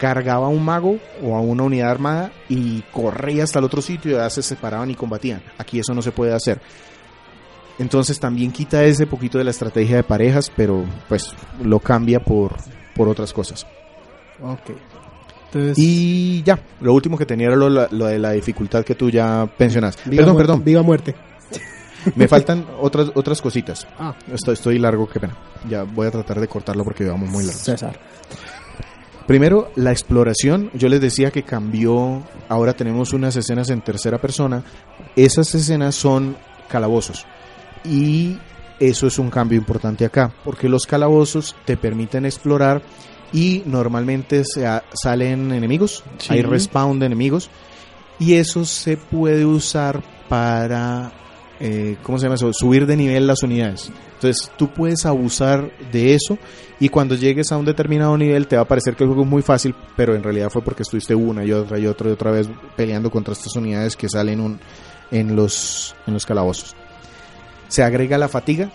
[0.00, 4.10] cargaba a un mago o a una unidad armada y corría hasta el otro sitio
[4.12, 5.42] y ya se separaban y combatían.
[5.58, 6.58] Aquí eso no se puede hacer.
[7.78, 11.32] Entonces también quita ese poquito de la estrategia de parejas, pero pues
[11.62, 12.56] lo cambia por,
[12.94, 13.66] por otras cosas.
[14.42, 14.70] Ok.
[15.46, 19.10] Entonces, Y ya, lo último que tenía era lo, lo de la dificultad que tú
[19.10, 21.14] ya viva Perdón, muerte- perdón, Viva muerte.
[22.16, 23.86] me faltan otras otras cositas.
[23.98, 25.36] Ah, Estoy, estoy largo, qué pena.
[25.68, 27.58] Ya voy a tratar de cortarlo porque vamos muy largo.
[27.58, 27.98] César.
[29.30, 30.72] Primero, la exploración.
[30.74, 32.20] Yo les decía que cambió.
[32.48, 34.64] Ahora tenemos unas escenas en tercera persona.
[35.14, 36.36] Esas escenas son
[36.68, 37.26] calabozos.
[37.84, 38.36] Y
[38.80, 40.34] eso es un cambio importante acá.
[40.42, 42.82] Porque los calabozos te permiten explorar
[43.32, 44.66] y normalmente se
[45.00, 46.02] salen enemigos.
[46.18, 46.34] Sí.
[46.34, 47.50] Hay respawn de enemigos.
[48.18, 51.12] Y eso se puede usar para.
[51.62, 52.50] Eh, ¿Cómo se llama eso?
[52.54, 53.92] Subir de nivel las unidades.
[54.14, 56.38] Entonces tú puedes abusar de eso
[56.80, 59.28] y cuando llegues a un determinado nivel te va a parecer que el juego es
[59.28, 62.30] muy fácil, pero en realidad fue porque estuviste una y otra y otra y otra
[62.30, 64.58] vez peleando contra estas unidades que salen
[65.10, 66.74] en, los, en los calabozos.
[67.68, 68.70] Se agrega la fatiga.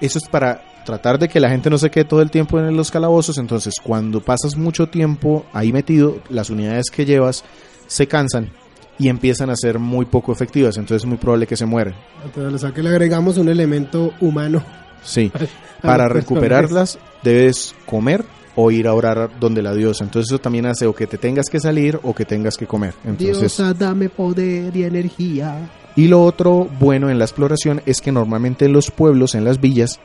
[0.00, 2.76] Eso es para tratar de que la gente no se quede todo el tiempo en
[2.76, 3.38] los calabozos.
[3.38, 7.44] Entonces cuando pasas mucho tiempo ahí metido, las unidades que llevas
[7.86, 8.50] se cansan
[8.98, 10.76] y empiezan a ser muy poco efectivas.
[10.76, 11.94] Entonces es muy probable que se mueran.
[12.24, 14.62] entonces, o sea que le agregamos un elemento humano.
[15.02, 15.30] Sí.
[15.82, 18.24] Para recuperarlas debes comer
[18.56, 20.04] o ir a orar donde la diosa.
[20.04, 22.94] Entonces eso también hace o que te tengas que salir o que tengas que comer.
[23.04, 25.70] Entonces, Diosa, dame poder y energía.
[25.96, 29.60] y lo otro bueno en la exploración es que normalmente en los pueblos, en las
[29.60, 30.00] villas,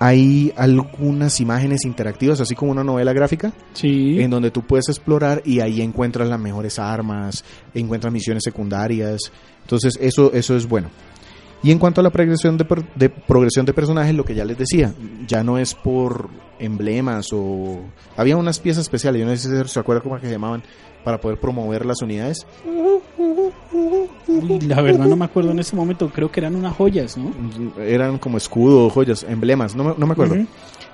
[0.00, 4.20] hay algunas imágenes interactivas, así como una novela gráfica, Sí.
[4.20, 9.20] en donde tú puedes explorar y ahí encuentras las mejores armas, encuentras misiones secundarias.
[9.62, 10.88] Entonces eso, eso es bueno.
[11.62, 14.58] Y en cuanto a la progresión de, de progresión de personajes, lo que ya les
[14.58, 14.94] decía,
[15.26, 17.80] ya no es por emblemas o...
[18.16, 20.62] Había unas piezas especiales, yo no sé si se acuerdan cómo que se llamaban,
[21.04, 22.46] para poder promover las unidades.
[24.26, 26.10] Uy, la verdad no me acuerdo en ese momento.
[26.10, 27.32] Creo que eran unas joyas, ¿no?
[27.82, 30.34] Eran como escudos, joyas, emblemas, no me, no me acuerdo.
[30.34, 30.46] Ujú.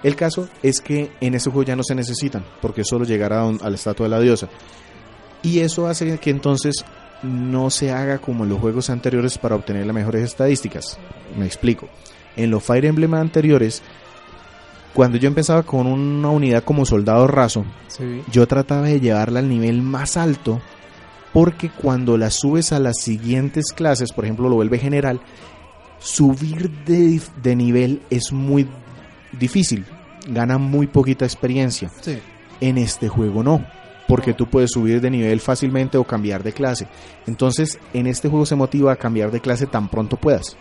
[0.03, 3.49] El caso es que en ese juego ya no se necesitan, porque solo llegar a,
[3.49, 4.49] a la estatua de la diosa.
[5.43, 6.85] Y eso hace que entonces
[7.25, 10.99] no se haga como en los juegos anteriores para obtener las mejores estadísticas.
[11.39, 11.89] Me explico.
[12.37, 13.83] En los Fire Emblem anteriores,
[14.93, 18.23] cuando yo empezaba con una unidad como soldado raso, Sí.
[18.31, 20.61] yo trataba de llevarla al nivel más alto
[21.33, 25.21] porque cuando la subes a las siguientes clases, por ejemplo lo vuelve general,
[25.99, 28.69] subir de, de nivel es muy
[29.33, 29.85] difícil,
[30.29, 31.91] gana muy poquita experiencia.
[32.01, 32.19] Sí.
[32.61, 33.65] En este juego no,
[34.07, 36.87] porque tú puedes subir de nivel fácilmente o cambiar de clase.
[37.27, 40.57] Entonces en este juego se motiva a cambiar de clase tan pronto puedas.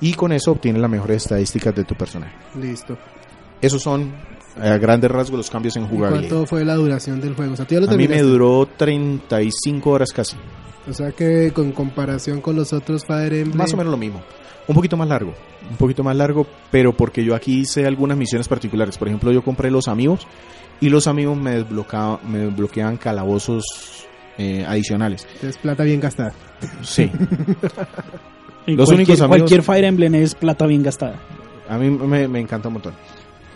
[0.00, 2.34] Y con eso obtienes las mejores estadísticas de tu personaje.
[2.60, 2.96] Listo.
[3.60, 4.12] Esos son
[4.60, 6.28] a grandes rasgos los cambios en ¿Y jugabilidad.
[6.30, 7.54] ¿Cuánto fue la duración del juego?
[7.54, 10.36] O sea, A mí me duró 35 horas casi.
[10.88, 13.56] O sea que con comparación con los otros Fire Emblem.
[13.56, 14.22] Más o menos lo mismo.
[14.66, 15.34] Un poquito más largo.
[15.70, 18.96] Un poquito más largo, pero porque yo aquí hice algunas misiones particulares.
[18.98, 20.26] Por ejemplo, yo compré los amigos
[20.80, 23.64] y los amigos me desbloqueaban, me desbloqueaban calabozos
[24.38, 25.26] eh, adicionales.
[25.42, 26.32] Es plata bien gastada.
[26.82, 27.10] Sí.
[28.66, 31.18] Los cualquier, únicos amigos- Cualquier Fire Emblem es plata bien gastada.
[31.68, 32.94] A mí me, me encanta un montón.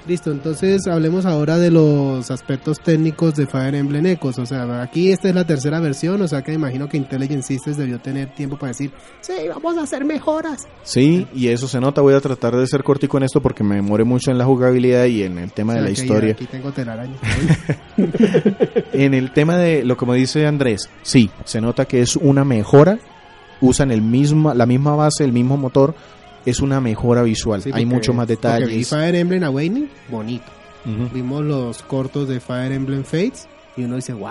[0.07, 4.37] Listo, entonces hablemos ahora de los aspectos técnicos de Fire Emblem Echoes.
[4.39, 7.77] O sea, aquí esta es la tercera versión, o sea que imagino que Intelligent Systems
[7.77, 10.67] debió tener tiempo para decir, sí, vamos a hacer mejoras.
[10.83, 12.01] Sí, y eso se nota.
[12.01, 15.05] Voy a tratar de ser cortico en esto porque me demoré mucho en la jugabilidad
[15.05, 16.33] y en el tema de O la que historia.
[16.33, 17.17] Aquí tengo telaraña.
[18.93, 22.99] En el tema de lo como dice Andrés, sí, se nota que es una mejora.
[23.61, 25.95] Usan el mismo, la misma base, el mismo motor.
[26.47, 27.63] Es una mejora visual.
[27.63, 28.89] Sí, Hay mucho más porque vi detalles.
[28.89, 30.45] Fire Emblem Awakening, bonito.
[31.15, 34.31] Vimos los cortos de Fire Emblem Fates y uno dice, wow.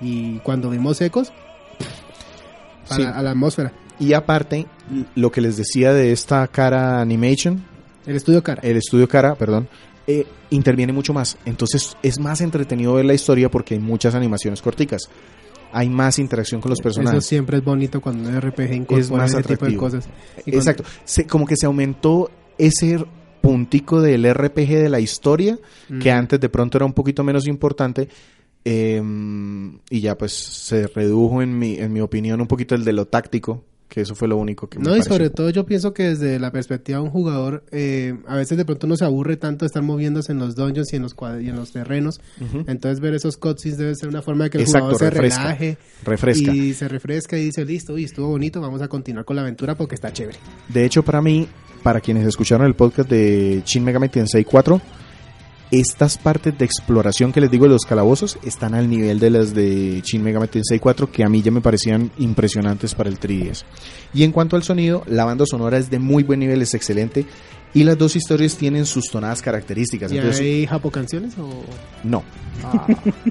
[0.00, 1.32] Y cuando vimos Ecos,
[2.90, 3.02] a, Sí.
[3.02, 3.72] la, a la atmósfera.
[4.00, 4.66] Y aparte,
[5.14, 7.64] lo que les decía de esta cara animation,
[8.06, 8.60] El estudio cara.
[8.62, 9.68] el estudio cara, perdón,
[10.06, 11.36] eh, interviene mucho más.
[11.44, 15.02] Entonces es más entretenido ver la historia porque hay muchas animaciones corticas.
[15.72, 17.26] Hay más interacción con los Eso personajes.
[17.26, 20.06] siempre es bonito cuando un RPG incorpora más ese tipo de cosas.
[20.38, 20.84] Y cuando- Exacto.
[21.04, 23.04] Se- como que se aumentó ese
[23.40, 25.58] puntico del RPG de la historia,
[26.00, 26.16] que Mm.
[26.16, 28.08] antes de pronto era un poquito menos importante,
[28.64, 32.92] Em, y ya pues se redujo en mi, en mi opinión un poquito el de
[32.92, 35.94] lo táctico, que eso fue lo único que me No, y sobre todo yo pienso
[35.94, 39.36] que desde la perspectiva de un jugador, eh, a veces de pronto uno se aburre
[39.36, 42.20] tanto de estar moviéndose en los dungeons y en los, y en los terrenos.
[42.66, 45.42] Entonces ver esos cutscenes debe ser una forma de que el Exacto, jugador se refresca.
[45.42, 45.78] relaje.
[46.04, 46.54] Refresca.
[46.54, 49.74] Y se refresca y dice, listo, uy, estuvo bonito, vamos a continuar con la aventura
[49.74, 50.38] porque está chévere.
[50.68, 51.48] De hecho, para mí,
[51.82, 54.80] para quienes escucharon el podcast de Shin Megami Tensei 4,
[55.70, 59.54] estas partes de exploración que les digo de los calabozos están al nivel de las
[59.54, 63.64] de Shin Megami Tensei 4 que a mí ya me parecían impresionantes para el 3DS.
[64.14, 67.26] Y en cuanto al sonido, la banda sonora es de muy buen nivel, es excelente.
[67.74, 70.10] Y las dos historias tienen sus tonadas características.
[70.10, 71.62] ¿Y Entonces, hay japo canciones o...?
[72.02, 72.24] no.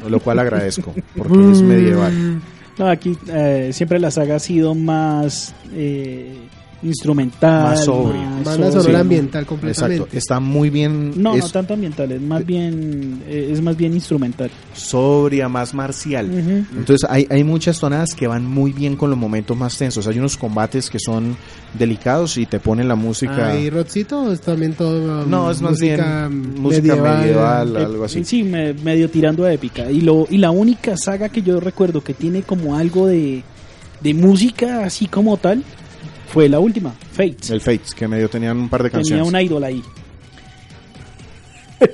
[0.08, 2.40] Lo cual agradezco, porque es medieval.
[2.78, 6.38] No, aquí eh, siempre la saga ha sido más eh,
[6.84, 7.64] instrumental.
[7.64, 8.22] Más sobrio.
[8.46, 8.78] Banda Sí.
[8.78, 9.96] sonora ambiental completamente.
[9.98, 11.14] Exacto, está muy bien.
[11.22, 14.50] No, es no tanto ambiental, es más bien, eh, es más bien instrumental.
[14.74, 16.30] sobria, más marcial.
[16.76, 20.08] Entonces hay, hay muchas tonadas que van muy bien con los momentos más tensos.
[20.08, 21.36] Hay unos combates que son
[21.78, 23.50] delicados y te ponen la música.
[23.52, 27.84] ¿Hay Rodcito o es también todo um, no, es más música bien música medieval, Eh,
[27.86, 28.24] algo así.
[28.24, 29.90] Sí, me- medio tirando a épica.
[29.92, 33.44] Y, lo, y la única saga que yo recuerdo que tiene como algo de,
[34.02, 35.64] de música así como tal
[36.28, 37.50] fue la última, Fates.
[37.50, 39.28] El Fates, que medio tenían un par de Tenía canciones.
[39.28, 39.84] una ídola ahí.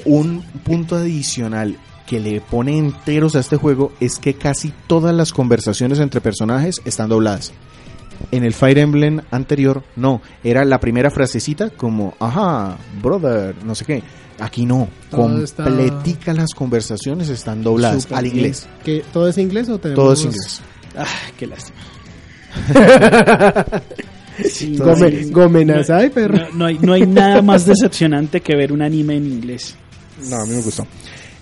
[0.05, 1.77] Un punto adicional
[2.07, 6.75] que le pone enteros a este juego es que casi todas las conversaciones entre personajes
[6.85, 7.51] están dobladas.
[8.31, 10.21] En el Fire Emblem anterior, no.
[10.43, 14.03] Era la primera frasecita como, ajá, brother, no sé qué.
[14.39, 14.87] Aquí no.
[15.11, 18.67] Todo está- Completica las conversaciones están dobladas al inglés.
[18.85, 20.03] ¿Que ¿Todo es inglés o tenemos...?
[20.03, 20.61] Todo es inglés.
[20.97, 21.05] Ah,
[21.37, 21.77] qué lástima.
[24.49, 25.31] Sí, Gome- sí.
[25.31, 26.37] Gomenazai, perro.
[26.51, 29.75] No, no hay, no hay nada más decepcionante que ver un anime en inglés.
[30.29, 30.85] No, a mí me gustó.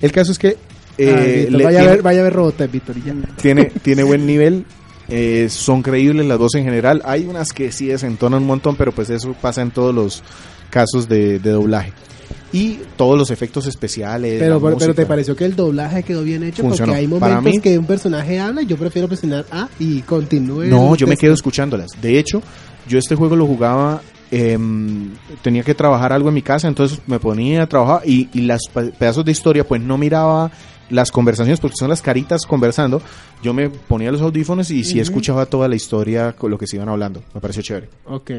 [0.02, 0.58] El caso es que
[0.98, 2.72] eh, Ah, le- vaya, a ver, vaya a ver Robotech,
[3.06, 3.14] ya.
[3.42, 4.66] tiene, tiene buen nivel.
[5.10, 7.02] eh, son creíbles las dos en general.
[7.06, 10.24] Hay unas que sí desentonan un montón, pero pues eso pasa en todos los
[10.70, 11.92] casos de, de doblaje.
[12.54, 14.36] Y todos los efectos especiales.
[14.40, 16.92] Pero, la pero, pero te pareció que el doblaje quedó bien hecho Funcionó.
[16.94, 20.02] porque hay Para momentos mí- que un personaje habla y yo prefiero presionar A y
[20.02, 20.66] continúe.
[20.66, 21.90] No, yo me quedo escuchándolas.
[22.02, 22.42] De hecho,
[22.88, 24.02] yo este juego lo jugaba,
[24.32, 25.12] em,
[25.42, 28.62] tenía que trabajar algo en mi casa, entonces me ponía a trabajar y, y las
[28.74, 30.52] pe- pedazos de historia, pues no miraba
[30.90, 33.02] las conversaciones porque son las caritas conversando.
[33.42, 35.02] Yo me ponía los audífonos y sí Ujú.
[35.04, 37.24] escuchaba toda la historia con lo que se iban hablando.
[37.34, 37.90] Me pareció chévere.
[38.06, 38.32] Ok.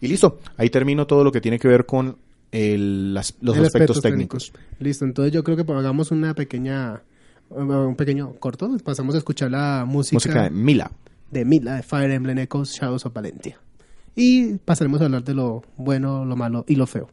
[0.00, 2.16] Y listo, ahí termino todo lo que tiene que ver con
[2.52, 4.52] el- las- los El aspectos aspectos técnicos.
[4.78, 7.02] Listo, entonces yo creo que hagamos una pequeña,
[7.50, 10.90] un pequeño corto, pasamos a escuchar la música, Música de Mila.
[11.34, 13.58] De Mila, de Fire Emblem Echoes, Shadows of Valentia.
[14.14, 17.10] Y pasaremos a hablar de lo bueno, lo malo y lo feo.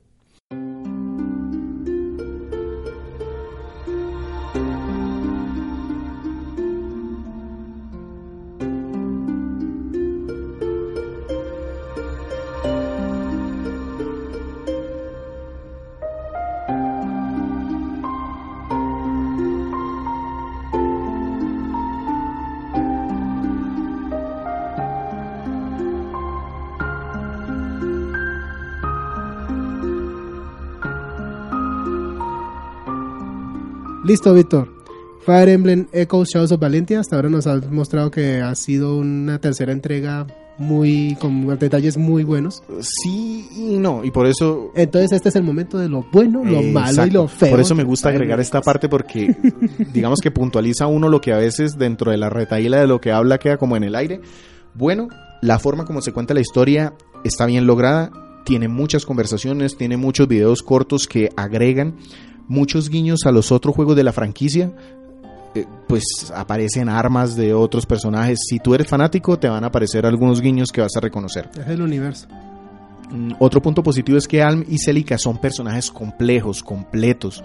[34.03, 34.67] Listo, Víctor.
[35.23, 39.39] Fire Emblem Echoes Shadows of Valentia hasta ahora nos has mostrado que ha sido una
[39.39, 40.25] tercera entrega
[40.57, 42.63] muy con detalles muy buenos.
[42.79, 46.63] Sí y no, y por eso Entonces este es el momento de lo bueno, lo
[46.63, 47.13] malo y Exacto.
[47.13, 47.51] lo feo.
[47.51, 49.35] Por eso me gusta agregar esta parte porque
[49.93, 53.11] digamos que puntualiza uno lo que a veces dentro de la retaíla de lo que
[53.11, 54.21] habla queda como en el aire.
[54.73, 55.07] Bueno,
[55.41, 58.11] la forma como se cuenta la historia está bien lograda,
[58.45, 61.95] tiene muchas conversaciones, tiene muchos videos cortos que agregan
[62.47, 64.71] muchos guiños a los otros juegos de la franquicia.
[65.53, 68.39] Eh, pues aparecen armas de otros personajes.
[68.47, 71.49] Si tú eres fanático, te van a aparecer algunos guiños que vas a reconocer.
[71.59, 72.27] Es el universo.
[73.12, 77.43] Mm, Otro punto positivo es que Alm y Celica son personajes complejos, completos,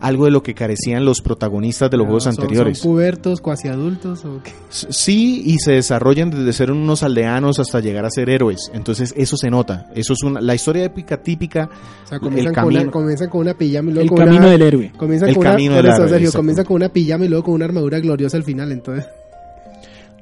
[0.00, 2.78] algo de lo que carecían los protagonistas de los juegos ¿Son- anteriores.
[2.78, 4.52] ¿Son pubertos, cuasi adultos o qué?
[4.68, 8.70] Sí, y se desarrollan desde ser unos aldeanos hasta llegar a ser héroes.
[8.72, 9.88] Entonces eso se nota.
[9.94, 11.68] Eso es una, la historia épica típica.
[12.04, 12.92] O sea, comienzan, El con una, camino.
[12.92, 14.50] comienzan con una pijama y luego El con camino una...
[14.52, 14.92] del héroe.
[14.96, 16.38] Comienzan El con una, camino por del héroe, Sergio, exacto.
[16.38, 19.04] comienza con una pijama y luego con una armadura gloriosa al final, entonces...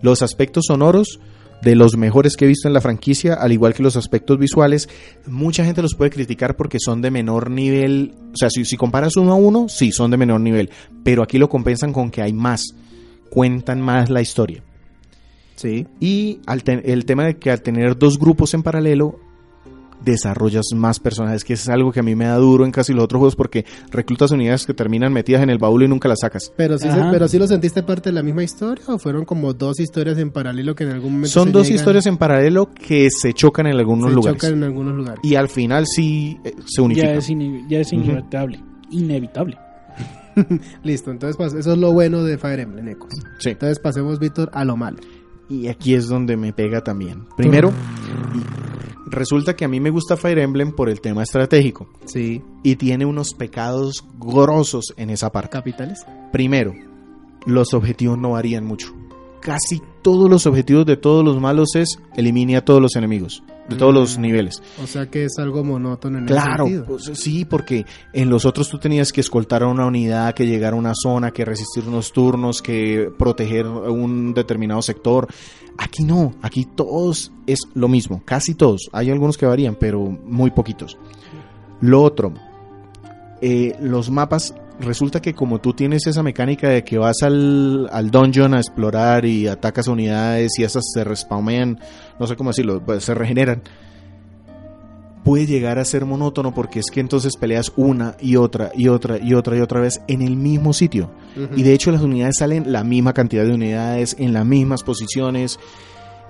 [0.00, 1.20] Los aspectos sonoros
[1.66, 4.88] de los mejores que he visto en la franquicia, al igual que los aspectos visuales,
[5.26, 8.14] mucha gente los puede criticar porque son de menor nivel.
[8.32, 10.70] O sea, si, si comparas uno a uno, sí, son de menor nivel.
[11.02, 12.76] Pero aquí lo compensan con que hay más.
[13.30, 14.62] Cuentan más la historia.
[15.56, 15.88] Sí.
[15.98, 19.18] Y al el tema de que al tener dos grupos en paralelo,
[20.06, 23.04] desarrollas más personajes, que es algo que a mí me da duro en casi los
[23.04, 26.50] otros juegos porque reclutas unidades que terminan metidas en el baúl y nunca las sacas.
[26.56, 29.52] Pero sí, se- pero sí lo sentiste parte de la misma historia o fueron como
[29.52, 32.70] dos historias en paralelo que en algún momento Son se dos llegan- historias en paralelo
[32.72, 34.40] que se chocan en algunos se lugares.
[34.40, 35.20] chocan en algunos lugares.
[35.22, 37.10] Y al final sí eh, se Ya unifican.
[37.16, 37.28] es,
[37.68, 38.60] ya es inevitable.
[38.90, 39.58] Inevitable.
[40.84, 43.14] Listo, entonces eso es lo bueno de Fire Emblem Echoes.
[43.40, 43.50] Sí.
[43.50, 44.98] Entonces pasemos, Víctor, a lo malo.
[45.48, 47.24] Y aquí es donde me pega también.
[47.36, 47.72] Primero,
[49.06, 51.88] resulta que a mí me gusta Fire Emblem por el tema estratégico.
[52.04, 52.42] Sí.
[52.62, 55.50] Y tiene unos pecados grosos en esa parte.
[55.50, 56.04] ¿Capitales?
[56.32, 56.74] Primero,
[57.46, 58.94] los objetivos no varían mucho.
[59.40, 63.76] Casi todos los objetivos de todos los malos es elimine a todos los enemigos, de
[63.76, 64.62] todos los niveles.
[64.82, 66.84] O sea que es algo monótono en ese Claro, sentido.
[66.86, 70.72] pues, sí, porque en los otros tú tenías que escoltar a una unidad, que llegar
[70.72, 75.26] a una zona, que resistir unos turnos, que proteger un determinado sector.
[75.78, 78.88] Aquí no, aquí todos es lo mismo, casi todos.
[78.92, 80.96] Hay algunos que varían, pero muy poquitos.
[81.80, 82.32] Lo otro,
[83.42, 88.10] eh, los mapas, resulta que como tú tienes esa mecánica de que vas al, al
[88.10, 91.78] dungeon a explorar y atacas unidades y esas se respawnean,
[92.18, 93.62] no sé cómo decirlo, pues, se regeneran
[95.26, 99.18] puede llegar a ser monótono porque es que entonces peleas una y otra y otra
[99.18, 101.10] y otra y otra vez en el mismo sitio.
[101.56, 105.58] Y de hecho las unidades salen la misma cantidad de unidades en las mismas posiciones.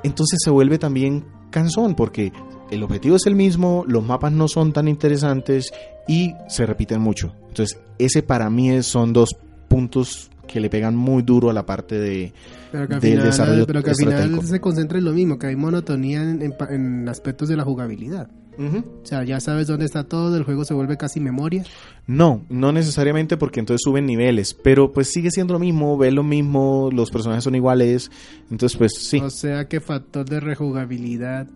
[0.02, 2.32] Entonces se vuelve también cansón porque
[2.70, 5.74] el objetivo es el mismo, los mapas no son tan interesantes
[6.08, 7.34] y se repiten mucho.
[7.48, 9.36] Entonces ese para mí son dos
[9.68, 12.32] puntos que le pegan muy duro a la parte de...
[12.72, 15.38] pero que al del final, desarrollo pero que al final se concentra en lo mismo,
[15.38, 18.28] que hay monotonía en, en pa- en aspectos de la jugabilidad.
[18.58, 21.62] O sea, ya sabes dónde está todo, el juego se vuelve casi memoria.
[22.06, 26.22] No, no necesariamente porque entonces suben niveles, pero pues sigue siendo lo mismo, ves lo
[26.22, 28.10] mismo, los personajes son iguales,
[28.50, 31.46] entonces pues sí, O sea que factor de rejugabilidad.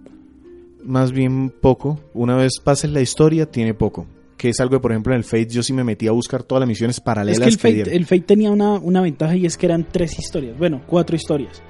[0.84, 1.98] más bien poco.
[2.12, 4.06] Una vez pases la historia, tiene poco.
[4.40, 6.42] Que es algo que, por ejemplo, en el Fate yo sí me metí a buscar
[6.42, 9.36] todas las misiones paralelas Es que el que Fate, el Fate tenía una, una ventaja
[9.36, 10.56] y es que eran tres historias.
[10.56, 11.62] Bueno, cuatro historias.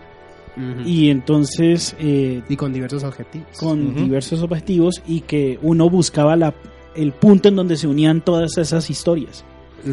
[0.84, 3.48] Y, Y entonces, eh, y con diversos objetivos.
[3.58, 6.54] con diversos objetivos y que uno buscaba la,
[6.94, 9.44] el punto en donde se unían todas esas historias.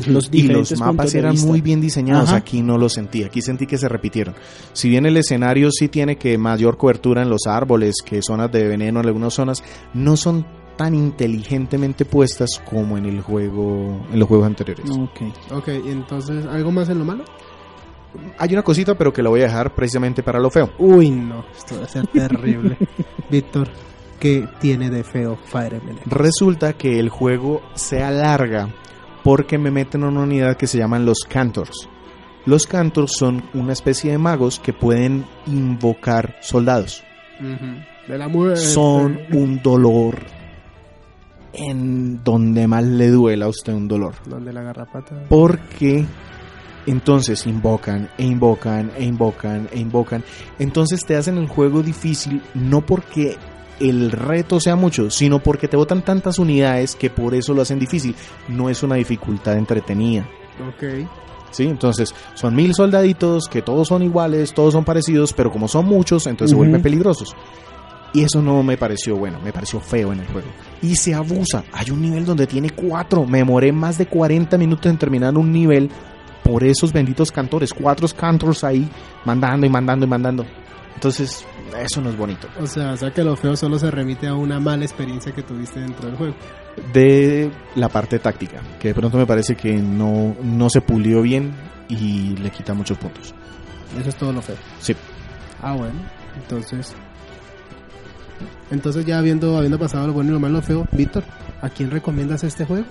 [0.07, 2.29] Los y diferentes los mapas eran muy bien diseñados.
[2.29, 2.37] Ajá.
[2.37, 3.23] Aquí no lo sentí.
[3.23, 4.35] Aquí sentí que se repitieron.
[4.73, 8.67] Si bien el escenario sí tiene que mayor cobertura en los árboles, que zonas de
[8.67, 9.63] veneno en algunas zonas,
[9.95, 10.45] no son
[10.77, 14.89] tan inteligentemente puestas como en el juego, en los juegos anteriores.
[14.91, 15.51] Ok.
[15.51, 17.25] Ok, entonces, ¿algo más en lo malo?
[18.37, 20.71] Hay una cosita, pero que la voy a dejar precisamente para lo feo.
[20.77, 22.77] Uy, no, esto va a ser terrible.
[23.29, 23.69] Víctor,
[24.19, 25.97] ¿qué tiene de feo Fire Emblem?
[26.05, 28.69] Resulta que el juego se alarga
[29.23, 31.89] porque me meten en una unidad que se llaman los Cantors.
[32.45, 37.03] Los Cantors son una especie de magos que pueden invocar soldados.
[38.07, 38.61] De la muerte.
[38.61, 40.36] Son un dolor
[41.53, 44.13] en donde más le duela a usted un dolor.
[44.25, 45.23] Donde la garrapata.
[45.29, 46.05] Porque
[46.85, 50.23] entonces invocan e invocan e invocan e invocan.
[50.57, 53.37] Entonces te hacen el juego difícil no porque
[53.79, 57.77] el reto sea mucho, sino porque te botan tantas unidades que por eso lo hacen
[57.77, 58.15] difícil.
[58.47, 60.27] No es una dificultad entretenida.
[60.67, 61.07] Ok.
[61.51, 61.63] ¿Sí?
[61.63, 66.27] Entonces son mil soldaditos que todos son iguales, todos son parecidos, pero como son muchos,
[66.27, 67.35] entonces se vuelven peligrosos.
[68.13, 70.47] Y eso no me pareció bueno, me pareció feo en el juego.
[70.81, 71.63] Y se abusa.
[71.73, 73.25] Hay un nivel donde tiene cuatro.
[73.25, 75.89] Me demoré más de 40 minutos en terminar un nivel
[76.43, 77.73] por esos benditos cantores.
[77.73, 78.89] Cuatro cantores ahí
[79.25, 80.45] mandando y mandando y mandando.
[80.95, 81.45] Entonces,
[81.77, 82.47] eso no es bonito.
[82.59, 85.43] O sea, o sea que lo feo solo se remite a una mala experiencia que
[85.43, 86.35] tuviste dentro del juego.
[86.93, 91.53] De la parte táctica, que de pronto me parece que no, no se pulió bien
[91.89, 93.33] y le quita muchos puntos.
[93.99, 94.55] Eso es todo lo feo.
[94.79, 94.95] Sí.
[95.61, 95.99] Ah, bueno.
[96.35, 96.95] Entonces.
[98.71, 101.23] Entonces, ya habiendo, habiendo pasado lo bueno y lo malo, lo feo, Víctor,
[101.61, 102.85] ¿a quién recomiendas este juego?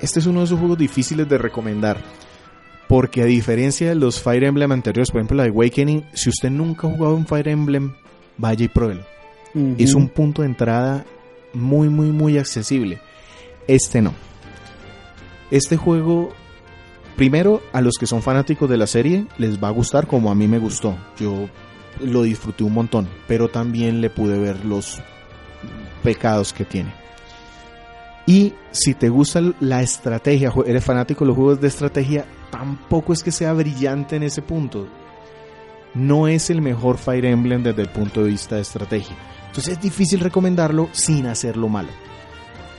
[0.00, 1.98] Este es uno de esos juegos difíciles de recomendar.
[2.88, 6.50] Porque a diferencia de los Fire Emblem anteriores, por ejemplo la de Awakening, si usted
[6.50, 7.94] nunca ha jugado un Fire Emblem,
[8.36, 9.04] vaya y pruébelo.
[9.78, 11.04] Es un punto de entrada
[11.52, 13.00] muy, muy, muy accesible.
[13.66, 14.14] Este no.
[15.50, 16.32] Este juego,
[17.16, 20.34] primero, a los que son fanáticos de la serie, les va a gustar como a
[20.34, 20.96] mí me gustó.
[21.18, 21.48] Yo
[22.00, 25.00] lo disfruté un montón, pero también le pude ver los
[26.02, 26.92] pecados que tiene.
[28.26, 33.22] Y si te gusta la estrategia, eres fanático de los juegos de estrategia, tampoco es
[33.22, 34.86] que sea brillante en ese punto.
[35.94, 39.16] No es el mejor Fire Emblem desde el punto de vista de estrategia.
[39.48, 41.90] Entonces es difícil recomendarlo sin hacerlo malo.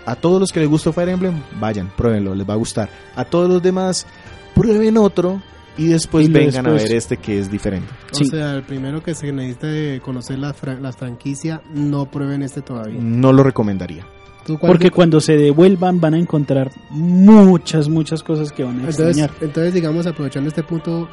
[0.05, 2.89] A todos los que les gusta Fire Emblem, vayan, pruébenlo, les va a gustar.
[3.15, 4.07] A todos los demás,
[4.55, 5.41] prueben otro
[5.77, 7.87] y después Y vengan a ver este que es diferente.
[8.11, 8.23] Sí.
[8.23, 12.43] O sea, el primero que se necesita de conocer la, fra- la franquicia, no prueben
[12.43, 12.99] este todavía.
[13.01, 14.05] No lo recomendaría.
[14.45, 18.79] ¿Tú cuál Porque cuando se devuelvan van a encontrar muchas, muchas cosas que van a
[18.79, 19.31] entonces, extrañar.
[19.41, 21.09] entonces, digamos, aprovechando este punto,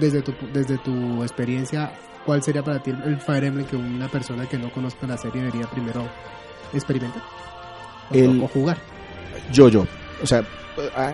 [0.00, 1.92] desde tu, desde tu experiencia,
[2.24, 5.42] ¿cuál sería para ti el Fire Emblem que una persona que no conozca la serie
[5.42, 6.08] debería primero
[6.72, 7.22] experimentar?
[8.10, 8.78] O, El- o jugar.
[9.52, 9.86] Yo, yo.
[10.22, 10.42] O sea,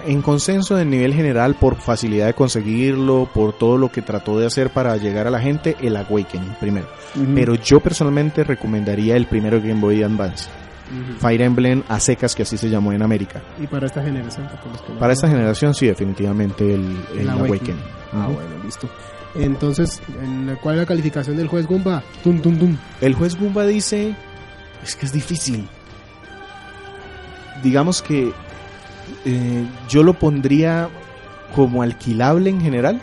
[0.06, 4.46] en consenso en nivel general, por facilidad de conseguirlo, por todo lo que trató de
[4.46, 6.86] hacer para llegar a la gente, el Awakening primero.
[7.34, 10.48] Pero yo personalmente recomendaría el primero Game Boy Advance.
[11.18, 13.42] Fire Emblem a secas, que así se llamó en América.
[13.60, 14.48] Y para esta generación,
[15.00, 17.50] para esta generación, sí, definitivamente el, el El Awakening.
[17.50, 17.82] Awakening.
[18.12, 18.88] Ah, bueno, listo.
[19.34, 22.04] Entonces, ¿en la- ¿cuál es la calificación del juez Gumba?
[22.22, 22.76] Tum, tum, tum.
[23.00, 24.14] El juez Gumba dice,
[24.84, 25.68] es que es difícil.
[27.62, 28.32] Digamos que
[29.24, 30.88] eh, yo lo pondría
[31.54, 33.00] como alquilable en general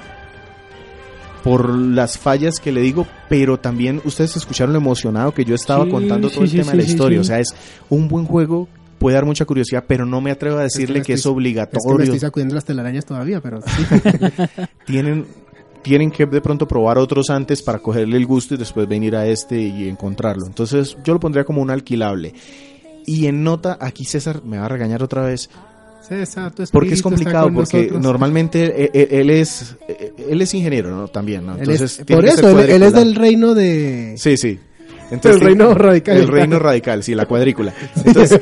[1.43, 5.83] por las fallas que le digo, pero también ustedes escucharon lo emocionado que yo estaba
[5.85, 7.17] Sí, contando todo sí, el sí, tema sí, de la sí, historia.
[7.17, 7.21] sí.
[7.21, 7.47] O sea, es
[7.89, 11.19] un buen juego, puede dar mucha curiosidad, pero no me atrevo a decirle que, es
[11.19, 12.03] estoy- Es que me obligatorio.
[12.03, 13.85] estoy sacudiendo las telarañas todavía, pero sí.
[14.85, 15.25] tienen
[15.81, 19.25] tienen que de pronto probar otros antes para cogerle el gusto y después venir a
[19.27, 20.45] este y encontrarlo.
[20.47, 22.33] Entonces yo lo pondría como un alquilable.
[23.05, 25.49] Y en nota, aquí César me va a regañar otra vez,
[26.07, 28.01] Tu porque es complicado, porque nosotros.
[28.03, 31.07] normalmente él, él- él es eh, él es ingeniero, ¿no?
[31.07, 31.53] También, ¿no?
[31.53, 34.15] Él Entonces es- por eso, él, él es del reino de...
[34.17, 34.59] Sí, sí.
[35.11, 36.17] El tiene- reino radical.
[36.17, 37.73] El reino radical, sí, la cuadrícula.
[38.03, 38.39] Entonces,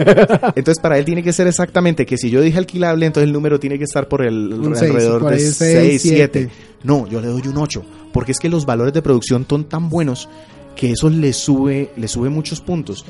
[0.55, 3.59] entonces para él tiene que ser exactamente que si yo dije alquilable, entonces el número
[3.59, 6.17] tiene que estar por el Un alrededor de ahí un 6, seis, 7.
[6.41, 6.49] siete.
[6.83, 7.83] No, yo le doy un 8,
[8.13, 10.29] porque es que los valores de producción son tan buenos
[10.75, 13.05] que eso le sube, le sube muchos puntos.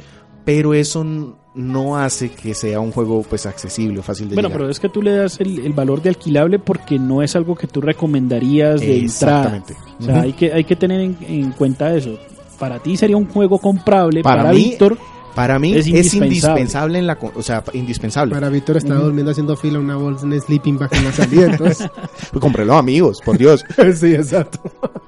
[0.46, 1.06] Pero eso
[1.54, 4.60] no hace que sea un juego pues accesible o fácil de Bueno, llegar.
[4.62, 7.56] pero es que tú le das el, el valor de alquilable porque no es algo
[7.56, 9.58] que tú recomendarías de entrada.
[9.58, 9.76] Exactamente.
[10.00, 12.18] O sea, hay que, hay que tener en, en cuenta eso.
[12.58, 14.98] Para ti sería un juego comprable, Para para, mí, Víctor
[15.36, 16.28] Para mí es es, indispensable.
[16.28, 18.34] indispensable en la, o sea, indispensable.
[18.34, 21.90] Para Víctor estaba durmiendo haciendo fila una bolsa en sleeping bag en la salida, entonces...
[22.32, 23.66] Pues cómprelo, amigos, por Dios.
[23.96, 24.62] sí, exacto.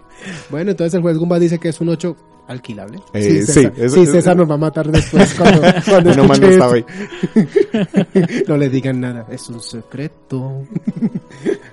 [0.49, 2.15] bueno, entonces el juez Gumba dice que es un 8
[2.47, 2.99] alquilable.
[3.13, 6.71] Eh, César, sí, César nos va a matar después cuando, cuando no esto.
[6.71, 6.85] ahí.
[8.47, 10.63] No le digan nada, es un secreto.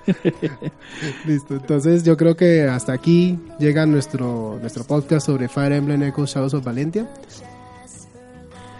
[1.25, 6.25] Listo, entonces yo creo que hasta aquí llega nuestro, nuestro podcast sobre Fire Emblem Echo
[6.25, 7.07] Shadows of Valentia.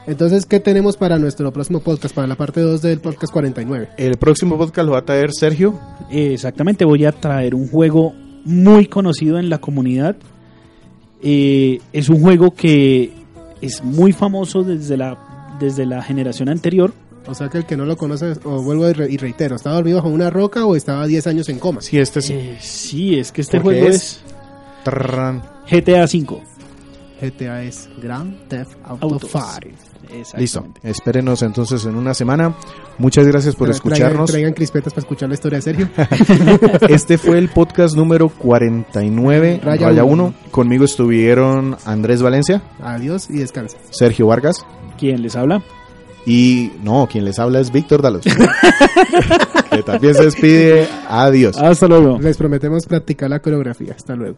[0.07, 2.15] Entonces, ¿qué tenemos para nuestro próximo podcast?
[2.15, 3.89] Para la parte 2 del podcast 49.
[3.97, 5.79] El próximo podcast lo va a traer Sergio.
[6.09, 8.13] Exactamente, voy a traer un juego
[8.43, 10.15] muy conocido en la comunidad.
[11.23, 13.11] Eh, es un juego que
[13.61, 15.17] es muy famoso desde la,
[15.59, 16.93] desde la generación anterior.
[17.27, 19.75] O sea que el que no lo conoce, o vuelvo y, re- y reitero, ¿estaba
[19.75, 21.81] dormido bajo una roca o estaba 10 años en coma?
[21.81, 22.33] Sí, este sí.
[22.33, 24.21] Eh, sí, es que este juego es- es.
[25.69, 26.41] GTA V.
[27.21, 29.43] GTA es Grand Theft Auto, Auto 5.
[30.37, 30.65] Listo.
[30.83, 32.55] Espérenos entonces en una semana.
[32.97, 34.09] Muchas gracias por Tra- escucharnos.
[34.09, 35.89] Traigan, traigan crispetas para escuchar la historia de Sergio.
[36.89, 40.25] Este fue el podcast número 49, Raya Raya uno.
[40.25, 40.33] 1.
[40.51, 43.77] Conmigo estuvieron Andrés Valencia, Adiós y descansa.
[43.91, 44.65] Sergio Vargas
[44.97, 45.63] ¿Quién les habla?
[46.25, 48.23] y no, quien les habla es Víctor Dalos.
[49.71, 50.87] que también se despide.
[51.09, 51.57] Adiós.
[51.57, 52.19] Hasta luego.
[52.19, 53.93] Les prometemos practicar la coreografía.
[53.95, 54.37] Hasta luego.